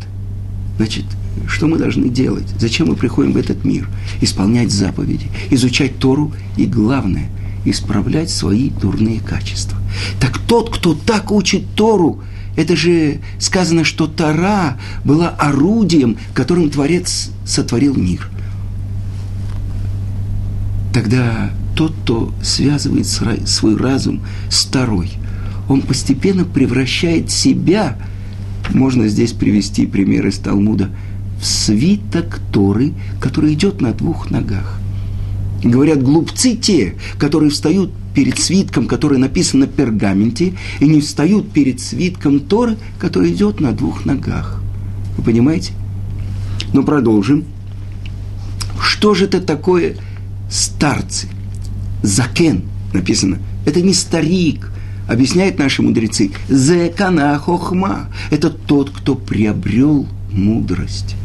Значит, 0.77 1.05
что 1.47 1.67
мы 1.67 1.77
должны 1.77 2.09
делать? 2.09 2.47
Зачем 2.59 2.87
мы 2.87 2.95
приходим 2.95 3.33
в 3.33 3.37
этот 3.37 3.65
мир? 3.65 3.89
Исполнять 4.21 4.71
заповеди, 4.71 5.27
изучать 5.49 5.99
Тору 5.99 6.33
и, 6.55 6.65
главное, 6.65 7.29
исправлять 7.65 8.29
свои 8.29 8.69
дурные 8.69 9.19
качества. 9.19 9.77
Так 10.19 10.37
тот, 10.39 10.75
кто 10.75 10.93
так 10.93 11.31
учит 11.31 11.63
Тору, 11.75 12.21
это 12.55 12.75
же 12.75 13.19
сказано, 13.39 13.83
что 13.83 14.07
Тора 14.07 14.77
была 15.03 15.29
орудием, 15.29 16.17
которым 16.33 16.69
Творец 16.69 17.29
сотворил 17.45 17.95
мир. 17.95 18.29
Тогда 20.93 21.51
тот, 21.75 21.93
кто 22.03 22.33
связывает 22.41 23.05
свой 23.05 23.77
разум 23.77 24.21
с 24.49 24.65
Торой, 24.65 25.11
он 25.69 25.81
постепенно 25.81 26.45
превращает 26.45 27.31
себя, 27.31 27.97
можно 28.73 29.07
здесь 29.07 29.33
привести 29.33 29.85
пример 29.85 30.27
из 30.27 30.37
Талмуда, 30.37 30.89
в 31.39 31.45
свиток 31.45 32.39
Торы, 32.51 32.93
который 33.19 33.53
идет 33.53 33.81
на 33.81 33.93
двух 33.93 34.31
ногах. 34.31 34.79
Говорят, 35.63 36.01
глупцы 36.01 36.55
те, 36.55 36.95
которые 37.17 37.49
встают 37.49 37.91
перед 38.13 38.39
свитком, 38.39 38.87
который 38.87 39.17
написан 39.17 39.61
на 39.61 39.67
пергаменте, 39.67 40.53
и 40.79 40.87
не 40.87 41.01
встают 41.01 41.51
перед 41.51 41.79
свитком 41.79 42.39
Торы, 42.39 42.77
который 42.99 43.31
идет 43.31 43.59
на 43.59 43.71
двух 43.71 44.05
ногах. 44.05 44.61
Вы 45.17 45.23
понимаете? 45.23 45.73
Но 46.73 46.83
продолжим. 46.83 47.45
Что 48.79 49.13
же 49.13 49.25
это 49.25 49.41
такое 49.41 49.97
старцы? 50.49 51.27
Закен 52.03 52.63
написано. 52.93 53.39
Это 53.65 53.81
не 53.81 53.93
старик, 53.93 54.71
объясняют 55.07 55.57
наши 55.57 55.81
мудрецы. 55.81 56.31
Зекана 56.49 57.37
хохма. 57.39 58.07
Это 58.29 58.49
тот, 58.49 58.89
кто 58.91 59.15
приобрел 59.15 60.07
мудрость. 60.31 61.15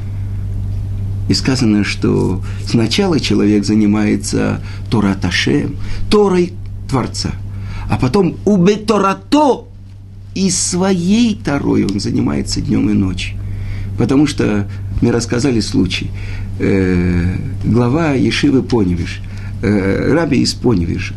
И 1.29 1.35
сказано, 1.35 1.85
что 1.85 2.42
сначала 2.66 3.21
человек 3.21 3.64
занимается 3.64 4.61
Тораташем, 4.90 5.77
Торой 6.11 6.53
Творца, 6.88 7.33
а 7.88 7.97
потом 7.97 8.37
убеторато 8.45 9.66
и 10.35 10.51
своей 10.51 11.37
Торой 11.37 11.85
он 11.85 12.01
занимается 12.01 12.61
днем 12.61 12.90
и 12.90 12.92
ночью. 12.92 13.38
Потому 13.99 14.27
что 14.27 14.68
мне 15.01 15.11
рассказали 15.11 15.61
случай. 15.61 16.11
Э, 16.59 17.37
глава 17.64 18.12
Ешивы 18.12 18.62
Поневиш, 18.62 19.21
э, 19.62 20.12
раби 20.12 20.40
из 20.40 20.55
Поневиша, 20.55 21.14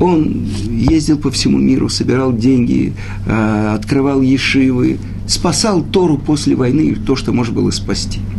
он 0.00 0.46
ездил 0.68 1.18
по 1.18 1.30
всему 1.30 1.58
миру, 1.58 1.88
собирал 1.88 2.36
деньги, 2.36 2.92
э, 3.26 3.74
открывал 3.74 4.22
ешивы, 4.22 4.98
спасал 5.26 5.82
Тору 5.82 6.18
после 6.18 6.56
войны, 6.56 6.96
то, 7.06 7.16
что 7.16 7.32
можно 7.32 7.54
было 7.54 7.70
спасти– 7.70 8.20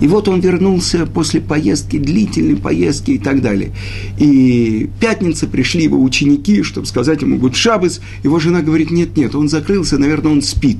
и 0.00 0.06
вот 0.06 0.28
он 0.28 0.40
вернулся 0.40 1.06
после 1.06 1.40
поездки, 1.40 1.98
длительной 1.98 2.56
поездки 2.56 3.12
и 3.12 3.18
так 3.18 3.42
далее. 3.42 3.72
И 4.18 4.88
пятница 5.00 5.46
пришли 5.46 5.84
его 5.84 6.00
ученики, 6.00 6.62
чтобы 6.62 6.86
сказать 6.86 7.22
ему 7.22 7.36
«Гуд 7.36 7.56
Шабас». 7.56 8.00
Его 8.22 8.38
жена 8.38 8.62
говорит, 8.62 8.90
нет, 8.90 9.16
нет, 9.16 9.34
он 9.34 9.48
закрылся, 9.48 9.98
наверное, 9.98 10.32
он 10.32 10.42
спит. 10.42 10.78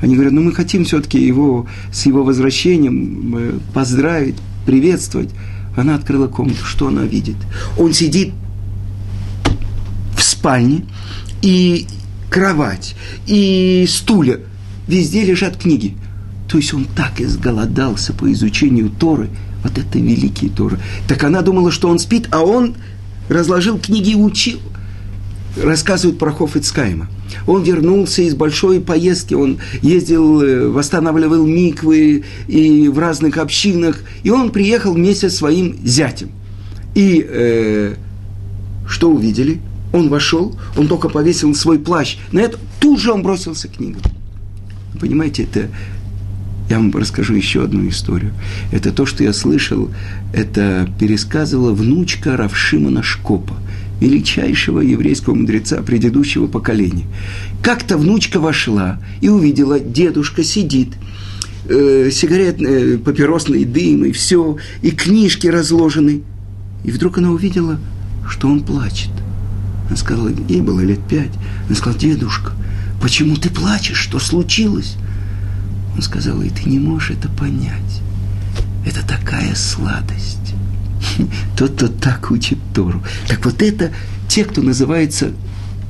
Они 0.00 0.14
говорят, 0.14 0.34
ну 0.34 0.42
мы 0.42 0.52
хотим 0.52 0.84
все-таки 0.84 1.24
его 1.24 1.66
с 1.92 2.06
его 2.06 2.24
возвращением 2.24 3.34
э, 3.36 3.52
поздравить, 3.72 4.36
приветствовать. 4.66 5.30
Она 5.76 5.96
открыла 5.96 6.28
комнату, 6.28 6.64
что 6.64 6.88
она 6.88 7.04
видит? 7.04 7.36
Он 7.78 7.92
сидит 7.92 8.32
в 10.44 10.46
спальне, 10.46 10.84
и 11.40 11.86
кровать, 12.28 12.94
и 13.26 13.86
стулья, 13.88 14.40
везде 14.86 15.24
лежат 15.24 15.56
книги. 15.56 15.96
То 16.50 16.58
есть 16.58 16.74
он 16.74 16.84
так 16.84 17.18
изголодался 17.18 18.12
по 18.12 18.30
изучению 18.30 18.90
Торы. 18.90 19.30
Вот 19.62 19.78
это 19.78 19.98
великие 19.98 20.50
Торы. 20.50 20.78
Так 21.08 21.24
она 21.24 21.40
думала, 21.40 21.72
что 21.72 21.88
он 21.88 21.98
спит, 21.98 22.28
а 22.30 22.42
он 22.42 22.74
разложил 23.30 23.78
книги 23.78 24.10
и 24.10 24.14
учил. 24.14 24.58
Рассказывают 25.62 26.18
про 26.18 26.30
Хофицкайма. 26.30 27.08
Он 27.46 27.62
вернулся 27.62 28.20
из 28.20 28.34
большой 28.34 28.80
поездки, 28.80 29.32
он 29.32 29.58
ездил, 29.80 30.42
э, 30.42 30.68
восстанавливал 30.68 31.46
миквы 31.46 32.24
и 32.48 32.88
в 32.88 32.98
разных 32.98 33.38
общинах, 33.38 34.02
и 34.24 34.30
он 34.30 34.50
приехал 34.50 34.92
вместе 34.92 35.30
со 35.30 35.36
своим 35.36 35.78
зятем. 35.84 36.28
И 36.94 37.26
э, 37.26 37.94
что 38.86 39.10
увидели? 39.10 39.60
Он 39.94 40.08
вошел, 40.08 40.52
он 40.76 40.88
только 40.88 41.08
повесил 41.08 41.54
свой 41.54 41.78
плащ. 41.78 42.16
На 42.32 42.40
это 42.40 42.58
тут 42.80 42.98
же 42.98 43.12
он 43.12 43.22
бросился 43.22 43.68
к 43.68 43.76
книгам. 43.76 44.02
Понимаете, 45.00 45.44
это 45.44 45.70
я 46.68 46.78
вам 46.78 46.90
расскажу 46.90 47.34
еще 47.34 47.62
одну 47.62 47.88
историю. 47.88 48.32
Это 48.72 48.90
то, 48.90 49.06
что 49.06 49.22
я 49.22 49.32
слышал, 49.32 49.90
это 50.32 50.90
пересказывала 50.98 51.72
внучка 51.72 52.36
Равшимана 52.36 53.04
Шкопа, 53.04 53.54
величайшего 54.00 54.80
еврейского 54.80 55.36
мудреца 55.36 55.80
предыдущего 55.80 56.48
поколения. 56.48 57.06
Как-то 57.62 57.96
внучка 57.96 58.40
вошла 58.40 58.98
и 59.20 59.28
увидела, 59.28 59.78
дедушка 59.78 60.42
сидит, 60.42 60.88
э, 61.68 62.10
сигарет, 62.10 62.60
э, 62.60 62.98
папиросный 62.98 63.64
дым 63.64 64.06
и 64.06 64.10
все, 64.10 64.56
и 64.82 64.90
книжки 64.90 65.46
разложены. 65.46 66.22
И 66.82 66.90
вдруг 66.90 67.18
она 67.18 67.30
увидела, 67.30 67.78
что 68.28 68.48
он 68.48 68.64
плачет. 68.64 69.10
Она 69.88 69.96
сказала, 69.96 70.28
ей 70.48 70.60
было 70.60 70.80
лет 70.80 71.00
пять. 71.06 71.32
Она 71.66 71.76
сказала, 71.76 71.98
дедушка, 71.98 72.52
почему 73.00 73.36
ты 73.36 73.50
плачешь, 73.50 73.98
что 73.98 74.18
случилось? 74.18 74.96
Он 75.94 76.02
сказал, 76.02 76.42
и 76.42 76.50
ты 76.50 76.68
не 76.68 76.78
можешь 76.78 77.10
это 77.10 77.28
понять. 77.28 78.00
Это 78.86 79.06
такая 79.06 79.54
сладость. 79.54 80.54
Тот, 81.56 81.72
кто 81.72 81.88
так 81.88 82.30
учит 82.30 82.58
Тору. 82.74 83.02
Так 83.28 83.44
вот 83.44 83.62
это 83.62 83.92
те, 84.28 84.44
кто 84.44 84.62
называется 84.62 85.32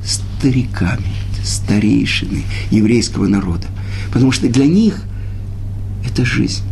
стариками, 0.03 1.07
старейшины 1.43 2.43
еврейского 2.71 3.27
народа. 3.27 3.67
Потому 4.11 4.31
что 4.31 4.47
для 4.49 4.67
них 4.67 5.01
это 6.05 6.25
жизнь. 6.25 6.63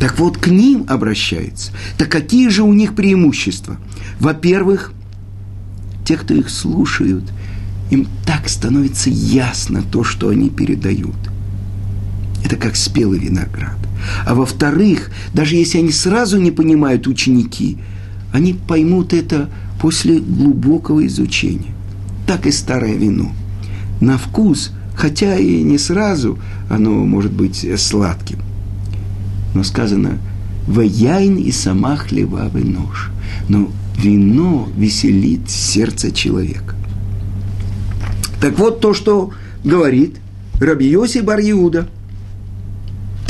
Так 0.00 0.18
вот, 0.18 0.36
к 0.36 0.48
ним 0.48 0.84
обращается. 0.88 1.70
Так 1.96 2.10
какие 2.10 2.48
же 2.48 2.62
у 2.62 2.72
них 2.72 2.96
преимущества? 2.96 3.76
Во-первых, 4.18 4.92
те, 6.12 6.18
кто 6.18 6.34
их 6.34 6.50
слушают, 6.50 7.24
им 7.90 8.06
так 8.26 8.48
становится 8.48 9.08
ясно 9.08 9.82
то, 9.82 10.04
что 10.04 10.28
они 10.28 10.50
передают– 10.50 11.16
это 12.44 12.56
как 12.56 12.76
спелый 12.76 13.18
виноград. 13.18 13.78
А 14.26 14.34
во-вторых, 14.34 15.10
даже 15.32 15.56
если 15.56 15.78
они 15.78 15.90
сразу 15.90 16.38
не 16.38 16.50
понимают 16.50 17.06
ученики, 17.06 17.78
они 18.32 18.52
поймут 18.52 19.14
это 19.14 19.48
после 19.80 20.18
глубокого 20.18 21.06
изучения. 21.06 21.72
Так 22.26 22.46
и 22.46 22.52
старое 22.52 22.94
вино. 22.94 23.32
На 24.00 24.18
вкус, 24.18 24.72
хотя 24.94 25.36
и 25.36 25.62
не 25.62 25.78
сразу, 25.78 26.38
оно 26.68 26.90
может 26.90 27.32
быть 27.32 27.66
сладким. 27.78 28.40
Но 29.54 29.64
сказано, 29.64 30.18
«Ваяйн 30.66 31.36
и 31.36 31.52
сама 31.52 31.96
хлебавый 31.96 32.64
нож». 32.64 33.10
Но 33.48 33.70
вино 34.02 34.68
веселит 34.76 35.48
сердце 35.50 36.10
человека. 36.10 36.74
Так 38.40 38.58
вот 38.58 38.80
то, 38.80 38.94
что 38.94 39.30
говорит 39.64 40.16
Раби 40.60 40.86
Йоси 40.86 41.20
Бар 41.20 41.40
Иуда– 41.40 41.88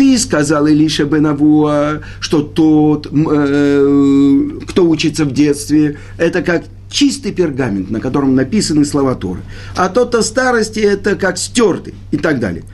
ты 0.03 0.19
сказал 0.19 0.67
Илиша 0.67 1.05
Бенавуа, 1.05 2.01
что 2.19 2.43
тот, 2.43 3.07
э, 3.07 4.49
кто 4.67 4.89
учится 4.89 5.25
в 5.25 5.33
детстве, 5.33 5.97
это 6.19 6.43
как 6.43 6.65
чистый 6.91 7.31
пергамент, 7.33 7.89
на 7.89 8.01
котором 8.01 8.35
написаны 8.35 8.85
слова 8.85 9.15
Торы. 9.15 9.41
А 9.77 9.89
тот-то 9.89 10.23
старости 10.23 10.81
это 10.81 11.15
как 11.15 11.39
стертый 11.39 11.95
и 12.11 12.17
так 12.17 12.41
далее. 12.41 12.65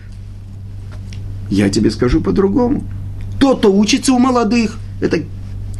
Я 1.50 1.68
тебе 1.68 1.90
скажу 1.90 2.20
по-другому. 2.22 2.82
Тот, 3.38 3.58
кто 3.58 3.72
учится 3.72 4.12
у 4.14 4.18
молодых, 4.18 4.78
это 5.00 5.22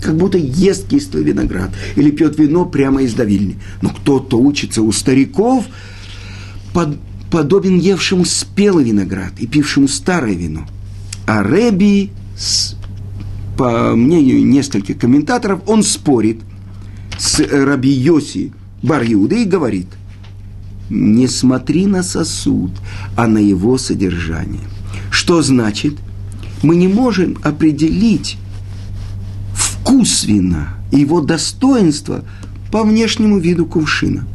как 0.00 0.16
будто 0.16 0.38
ест 0.38 0.88
кислый 0.88 1.24
виноград 1.24 1.70
или 1.96 2.10
пьет 2.10 2.38
вино 2.38 2.64
прямо 2.64 3.02
из 3.02 3.14
давильни. 3.14 3.58
Но 3.82 3.90
кто-то 3.90 4.38
учится 4.38 4.82
у 4.82 4.92
стариков, 4.92 5.64
под, 6.72 6.98
подобен 7.30 7.78
евшему 7.78 8.24
спелый 8.24 8.84
виноград 8.84 9.32
и 9.38 9.46
пившему 9.46 9.88
старое 9.88 10.34
вино– 10.34 10.66
а 11.28 11.42
Реби, 11.42 12.10
по 13.58 13.94
мнению 13.94 14.46
нескольких 14.46 14.96
комментаторов, 14.96 15.60
он 15.66 15.82
спорит 15.82 16.40
с 17.18 17.40
Раби 17.40 17.90
Йоси 17.90 18.52
бар 18.82 19.02
и 19.02 19.44
говорит, 19.44 19.88
не 20.88 21.28
смотри 21.28 21.84
на 21.84 22.02
сосуд, 22.02 22.70
а 23.14 23.26
на 23.26 23.36
его 23.36 23.76
содержание. 23.76 24.62
Что 25.10 25.42
значит? 25.42 25.96
мы 26.62 26.74
не 26.76 26.88
можем 26.88 27.38
определить 27.42 28.36
вкус 29.88 30.24
вина 30.24 30.68
его 30.92 31.22
достоинство 31.22 32.22
по 32.70 32.82
внешнему 32.82 33.38
виду 33.38 33.64
кувшина. 33.64 34.26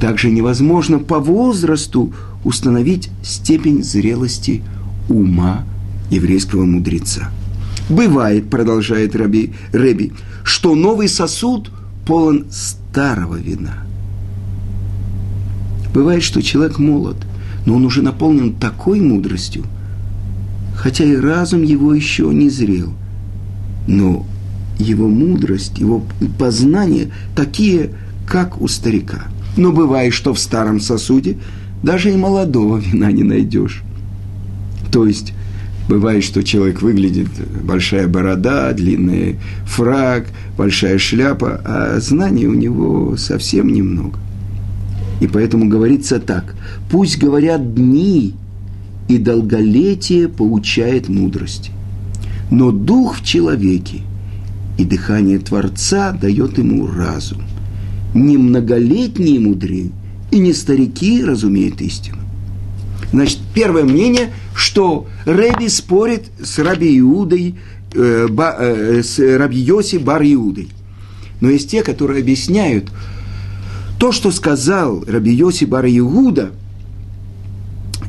Также 0.00 0.30
невозможно 0.30 1.00
по 1.00 1.18
возрасту 1.18 2.12
установить 2.44 3.10
степень 3.22 3.82
зрелости 3.82 4.62
ума 5.08 5.64
еврейского 6.10 6.64
мудреца. 6.64 7.30
Бывает, 7.88 8.50
продолжает 8.50 9.16
Раби, 9.16 9.52
Реби, 9.72 10.12
что 10.44 10.76
новый 10.76 11.08
сосуд 11.08 11.72
полон 12.06 12.46
старого 12.50 13.34
вина. 13.34 13.84
Бывает, 15.92 16.22
что 16.22 16.40
человек 16.40 16.78
молод, 16.78 17.16
но 17.66 17.74
он 17.74 17.84
уже 17.84 18.02
наполнен 18.02 18.54
такой 18.54 19.00
мудростью, 19.00 19.64
хотя 20.76 21.04
и 21.04 21.16
разум 21.16 21.64
его 21.64 21.92
еще 21.92 22.32
не 22.32 22.48
зрел. 22.48 22.92
Но 23.88 24.24
его 24.78 25.08
мудрость, 25.08 25.78
его 25.78 26.04
познание 26.38 27.10
такие, 27.34 27.90
как 28.26 28.60
у 28.60 28.68
старика. 28.68 29.24
Но 29.56 29.72
бывает, 29.72 30.12
что 30.14 30.34
в 30.34 30.38
старом 30.38 30.80
сосуде 30.80 31.38
даже 31.82 32.12
и 32.12 32.16
молодого 32.16 32.78
вина 32.78 33.10
не 33.10 33.22
найдешь. 33.22 33.82
То 34.92 35.06
есть 35.06 35.32
Бывает, 35.88 36.22
что 36.22 36.44
человек 36.44 36.82
выглядит, 36.82 37.28
большая 37.64 38.08
борода, 38.08 38.70
длинный 38.74 39.38
фраг, 39.64 40.26
большая 40.58 40.98
шляпа, 40.98 41.62
а 41.64 41.98
знаний 41.98 42.46
у 42.46 42.52
него 42.52 43.16
совсем 43.16 43.72
немного. 43.72 44.18
И 45.22 45.26
поэтому 45.26 45.66
говорится 45.66 46.20
так, 46.20 46.54
пусть 46.90 47.18
говорят 47.18 47.74
дни, 47.74 48.34
и 49.08 49.16
долголетие 49.16 50.28
поучает 50.28 51.08
мудрости. 51.08 51.70
Но 52.50 52.70
дух 52.70 53.16
в 53.16 53.24
человеке 53.24 54.02
и 54.78 54.84
дыхание 54.84 55.38
Творца 55.38 56.12
дает 56.12 56.56
ему 56.56 56.86
разум. 56.86 57.42
Не 58.14 58.38
многолетние 58.38 59.38
мудрее 59.38 59.90
и 60.30 60.38
не 60.38 60.54
старики 60.54 61.22
разумеют 61.22 61.80
истину. 61.82 62.18
Значит, 63.12 63.40
первое 63.54 63.84
мнение, 63.84 64.30
что 64.54 65.06
Рэби 65.24 65.66
спорит 65.66 66.30
с 66.42 66.58
Раби 66.58 66.98
Иудой, 67.00 67.56
э, 67.92 68.28
ба, 68.30 68.54
э, 68.58 69.02
с 69.02 69.18
Раби 69.18 69.58
Йоси 69.58 69.96
Бар 69.96 70.22
Иудой. 70.22 70.68
Но 71.40 71.50
есть 71.50 71.70
те, 71.70 71.82
которые 71.82 72.22
объясняют, 72.22 72.90
то, 73.98 74.12
что 74.12 74.30
сказал 74.30 75.04
Раби 75.06 75.32
Йоси 75.32 75.64
Бар 75.64 75.86
Иуда, 75.86 76.52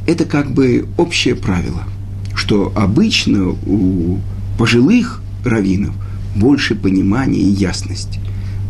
это 0.06 0.26
как 0.26 0.52
бы 0.52 0.88
общее 0.98 1.36
правило, 1.36 1.84
что 2.36 2.72
обычно 2.76 3.50
у 3.66 4.20
пожилых 4.58 5.22
раввинов 5.44 5.96
больше 6.40 6.76
понимания 6.76 7.40
и 7.40 7.50
ясности. 7.50 8.20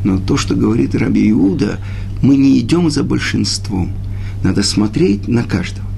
Но 0.04 0.18
то, 0.18 0.38
что 0.38 0.56
говорит 0.56 0.96
Раби 0.96 1.30
Иуда, 1.30 1.80
мы 2.22 2.36
не 2.36 2.60
идем 2.60 2.90
за 2.90 3.04
большинством. 3.04 3.92
Надо 4.44 4.64
смотреть 4.64 5.28
на 5.28 5.44
каждого 5.44 5.90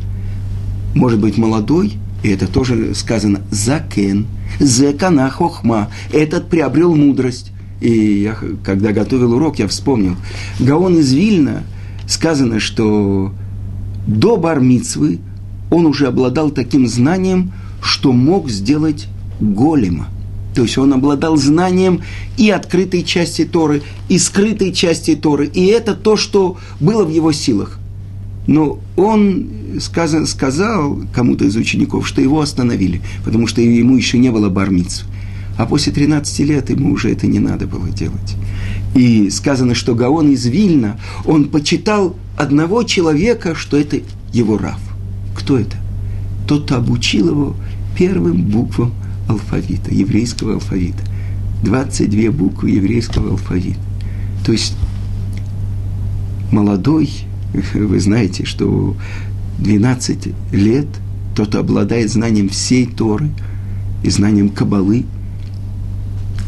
может 0.93 1.19
быть 1.19 1.37
молодой, 1.37 1.93
и 2.23 2.29
это 2.29 2.47
тоже 2.47 2.93
сказано 2.95 3.41
закен, 3.49 4.27
зекана 4.59 5.29
хохма, 5.29 5.89
этот 6.11 6.49
приобрел 6.49 6.95
мудрость. 6.95 7.51
И 7.79 8.21
я, 8.21 8.37
когда 8.63 8.91
готовил 8.91 9.33
урок, 9.33 9.57
я 9.59 9.67
вспомнил. 9.67 10.15
Гаон 10.59 10.99
из 10.99 11.11
Вильна, 11.13 11.63
сказано, 12.07 12.59
что 12.59 13.33
до 14.05 14.37
бармицвы 14.37 15.19
он 15.71 15.85
уже 15.85 16.07
обладал 16.07 16.51
таким 16.51 16.87
знанием, 16.87 17.53
что 17.81 18.11
мог 18.11 18.49
сделать 18.49 19.07
голема. 19.39 20.07
То 20.55 20.63
есть 20.63 20.77
он 20.77 20.93
обладал 20.93 21.37
знанием 21.37 22.01
и 22.37 22.49
открытой 22.49 23.03
части 23.03 23.45
Торы, 23.45 23.83
и 24.09 24.17
скрытой 24.17 24.73
части 24.73 25.15
Торы. 25.15 25.47
И 25.47 25.65
это 25.67 25.93
то, 25.95 26.17
что 26.17 26.57
было 26.79 27.05
в 27.05 27.09
его 27.09 27.31
силах. 27.31 27.79
Но 28.47 28.79
он 28.97 29.47
сказан, 29.79 30.25
сказал 30.25 30.99
кому-то 31.13 31.45
из 31.45 31.55
учеников, 31.55 32.07
что 32.07 32.21
его 32.21 32.41
остановили, 32.41 33.01
потому 33.23 33.47
что 33.47 33.61
ему 33.61 33.95
еще 33.95 34.17
не 34.17 34.29
было 34.29 34.49
бармицу. 34.49 35.05
А 35.57 35.65
после 35.65 35.93
13 35.93 36.39
лет 36.39 36.69
ему 36.69 36.93
уже 36.93 37.11
это 37.11 37.27
не 37.27 37.39
надо 37.39 37.67
было 37.67 37.89
делать. 37.89 38.35
И 38.95 39.29
сказано, 39.29 39.75
что 39.75 39.95
Гаон 39.95 40.31
из 40.31 40.45
Вильна, 40.45 40.99
он 41.25 41.45
почитал 41.45 42.15
одного 42.37 42.83
человека, 42.83 43.55
что 43.55 43.77
это 43.77 43.99
его 44.33 44.57
Рав. 44.57 44.79
Кто 45.35 45.57
это? 45.57 45.77
Тот, 46.47 46.65
кто 46.65 46.77
обучил 46.77 47.29
его 47.29 47.55
первым 47.97 48.43
буквам 48.43 48.93
алфавита, 49.27 49.93
еврейского 49.93 50.53
алфавита. 50.53 51.03
22 51.63 52.31
буквы 52.31 52.71
еврейского 52.71 53.31
алфавита. 53.31 53.79
То 54.45 54.51
есть 54.51 54.75
молодой 56.51 57.09
вы 57.73 57.99
знаете, 57.99 58.45
что 58.45 58.95
12 59.59 60.33
лет 60.51 60.87
тот 61.35 61.55
обладает 61.55 62.11
знанием 62.11 62.49
всей 62.49 62.85
Торы 62.85 63.29
и 64.03 64.09
знанием 64.09 64.49
Кабалы. 64.49 65.05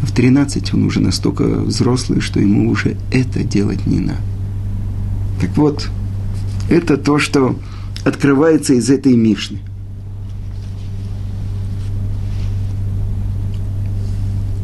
В 0.02 0.12
13 0.12 0.74
он 0.74 0.84
уже 0.84 1.00
настолько 1.00 1.44
взрослый, 1.44 2.20
что 2.20 2.40
ему 2.40 2.70
уже 2.70 2.98
это 3.12 3.44
делать 3.44 3.86
не 3.86 4.00
надо. 4.00 4.22
Так 5.40 5.56
вот, 5.58 5.90
это 6.70 6.98
то, 6.98 7.20
что 7.20 7.58
открывается 8.04 8.74
из 8.74 8.90
этой 8.90 9.16
Мишны. 9.16 9.60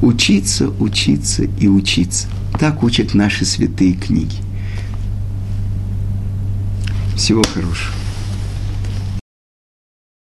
Учиться, 0.02 0.70
учиться 0.80 1.44
и 1.44 1.68
учиться. 1.68 2.28
Так 2.60 2.84
учат 2.84 3.14
наши 3.14 3.46
святые 3.46 3.94
книги. 3.94 4.38
Всего 7.16 7.44
хорошего. 7.44 7.94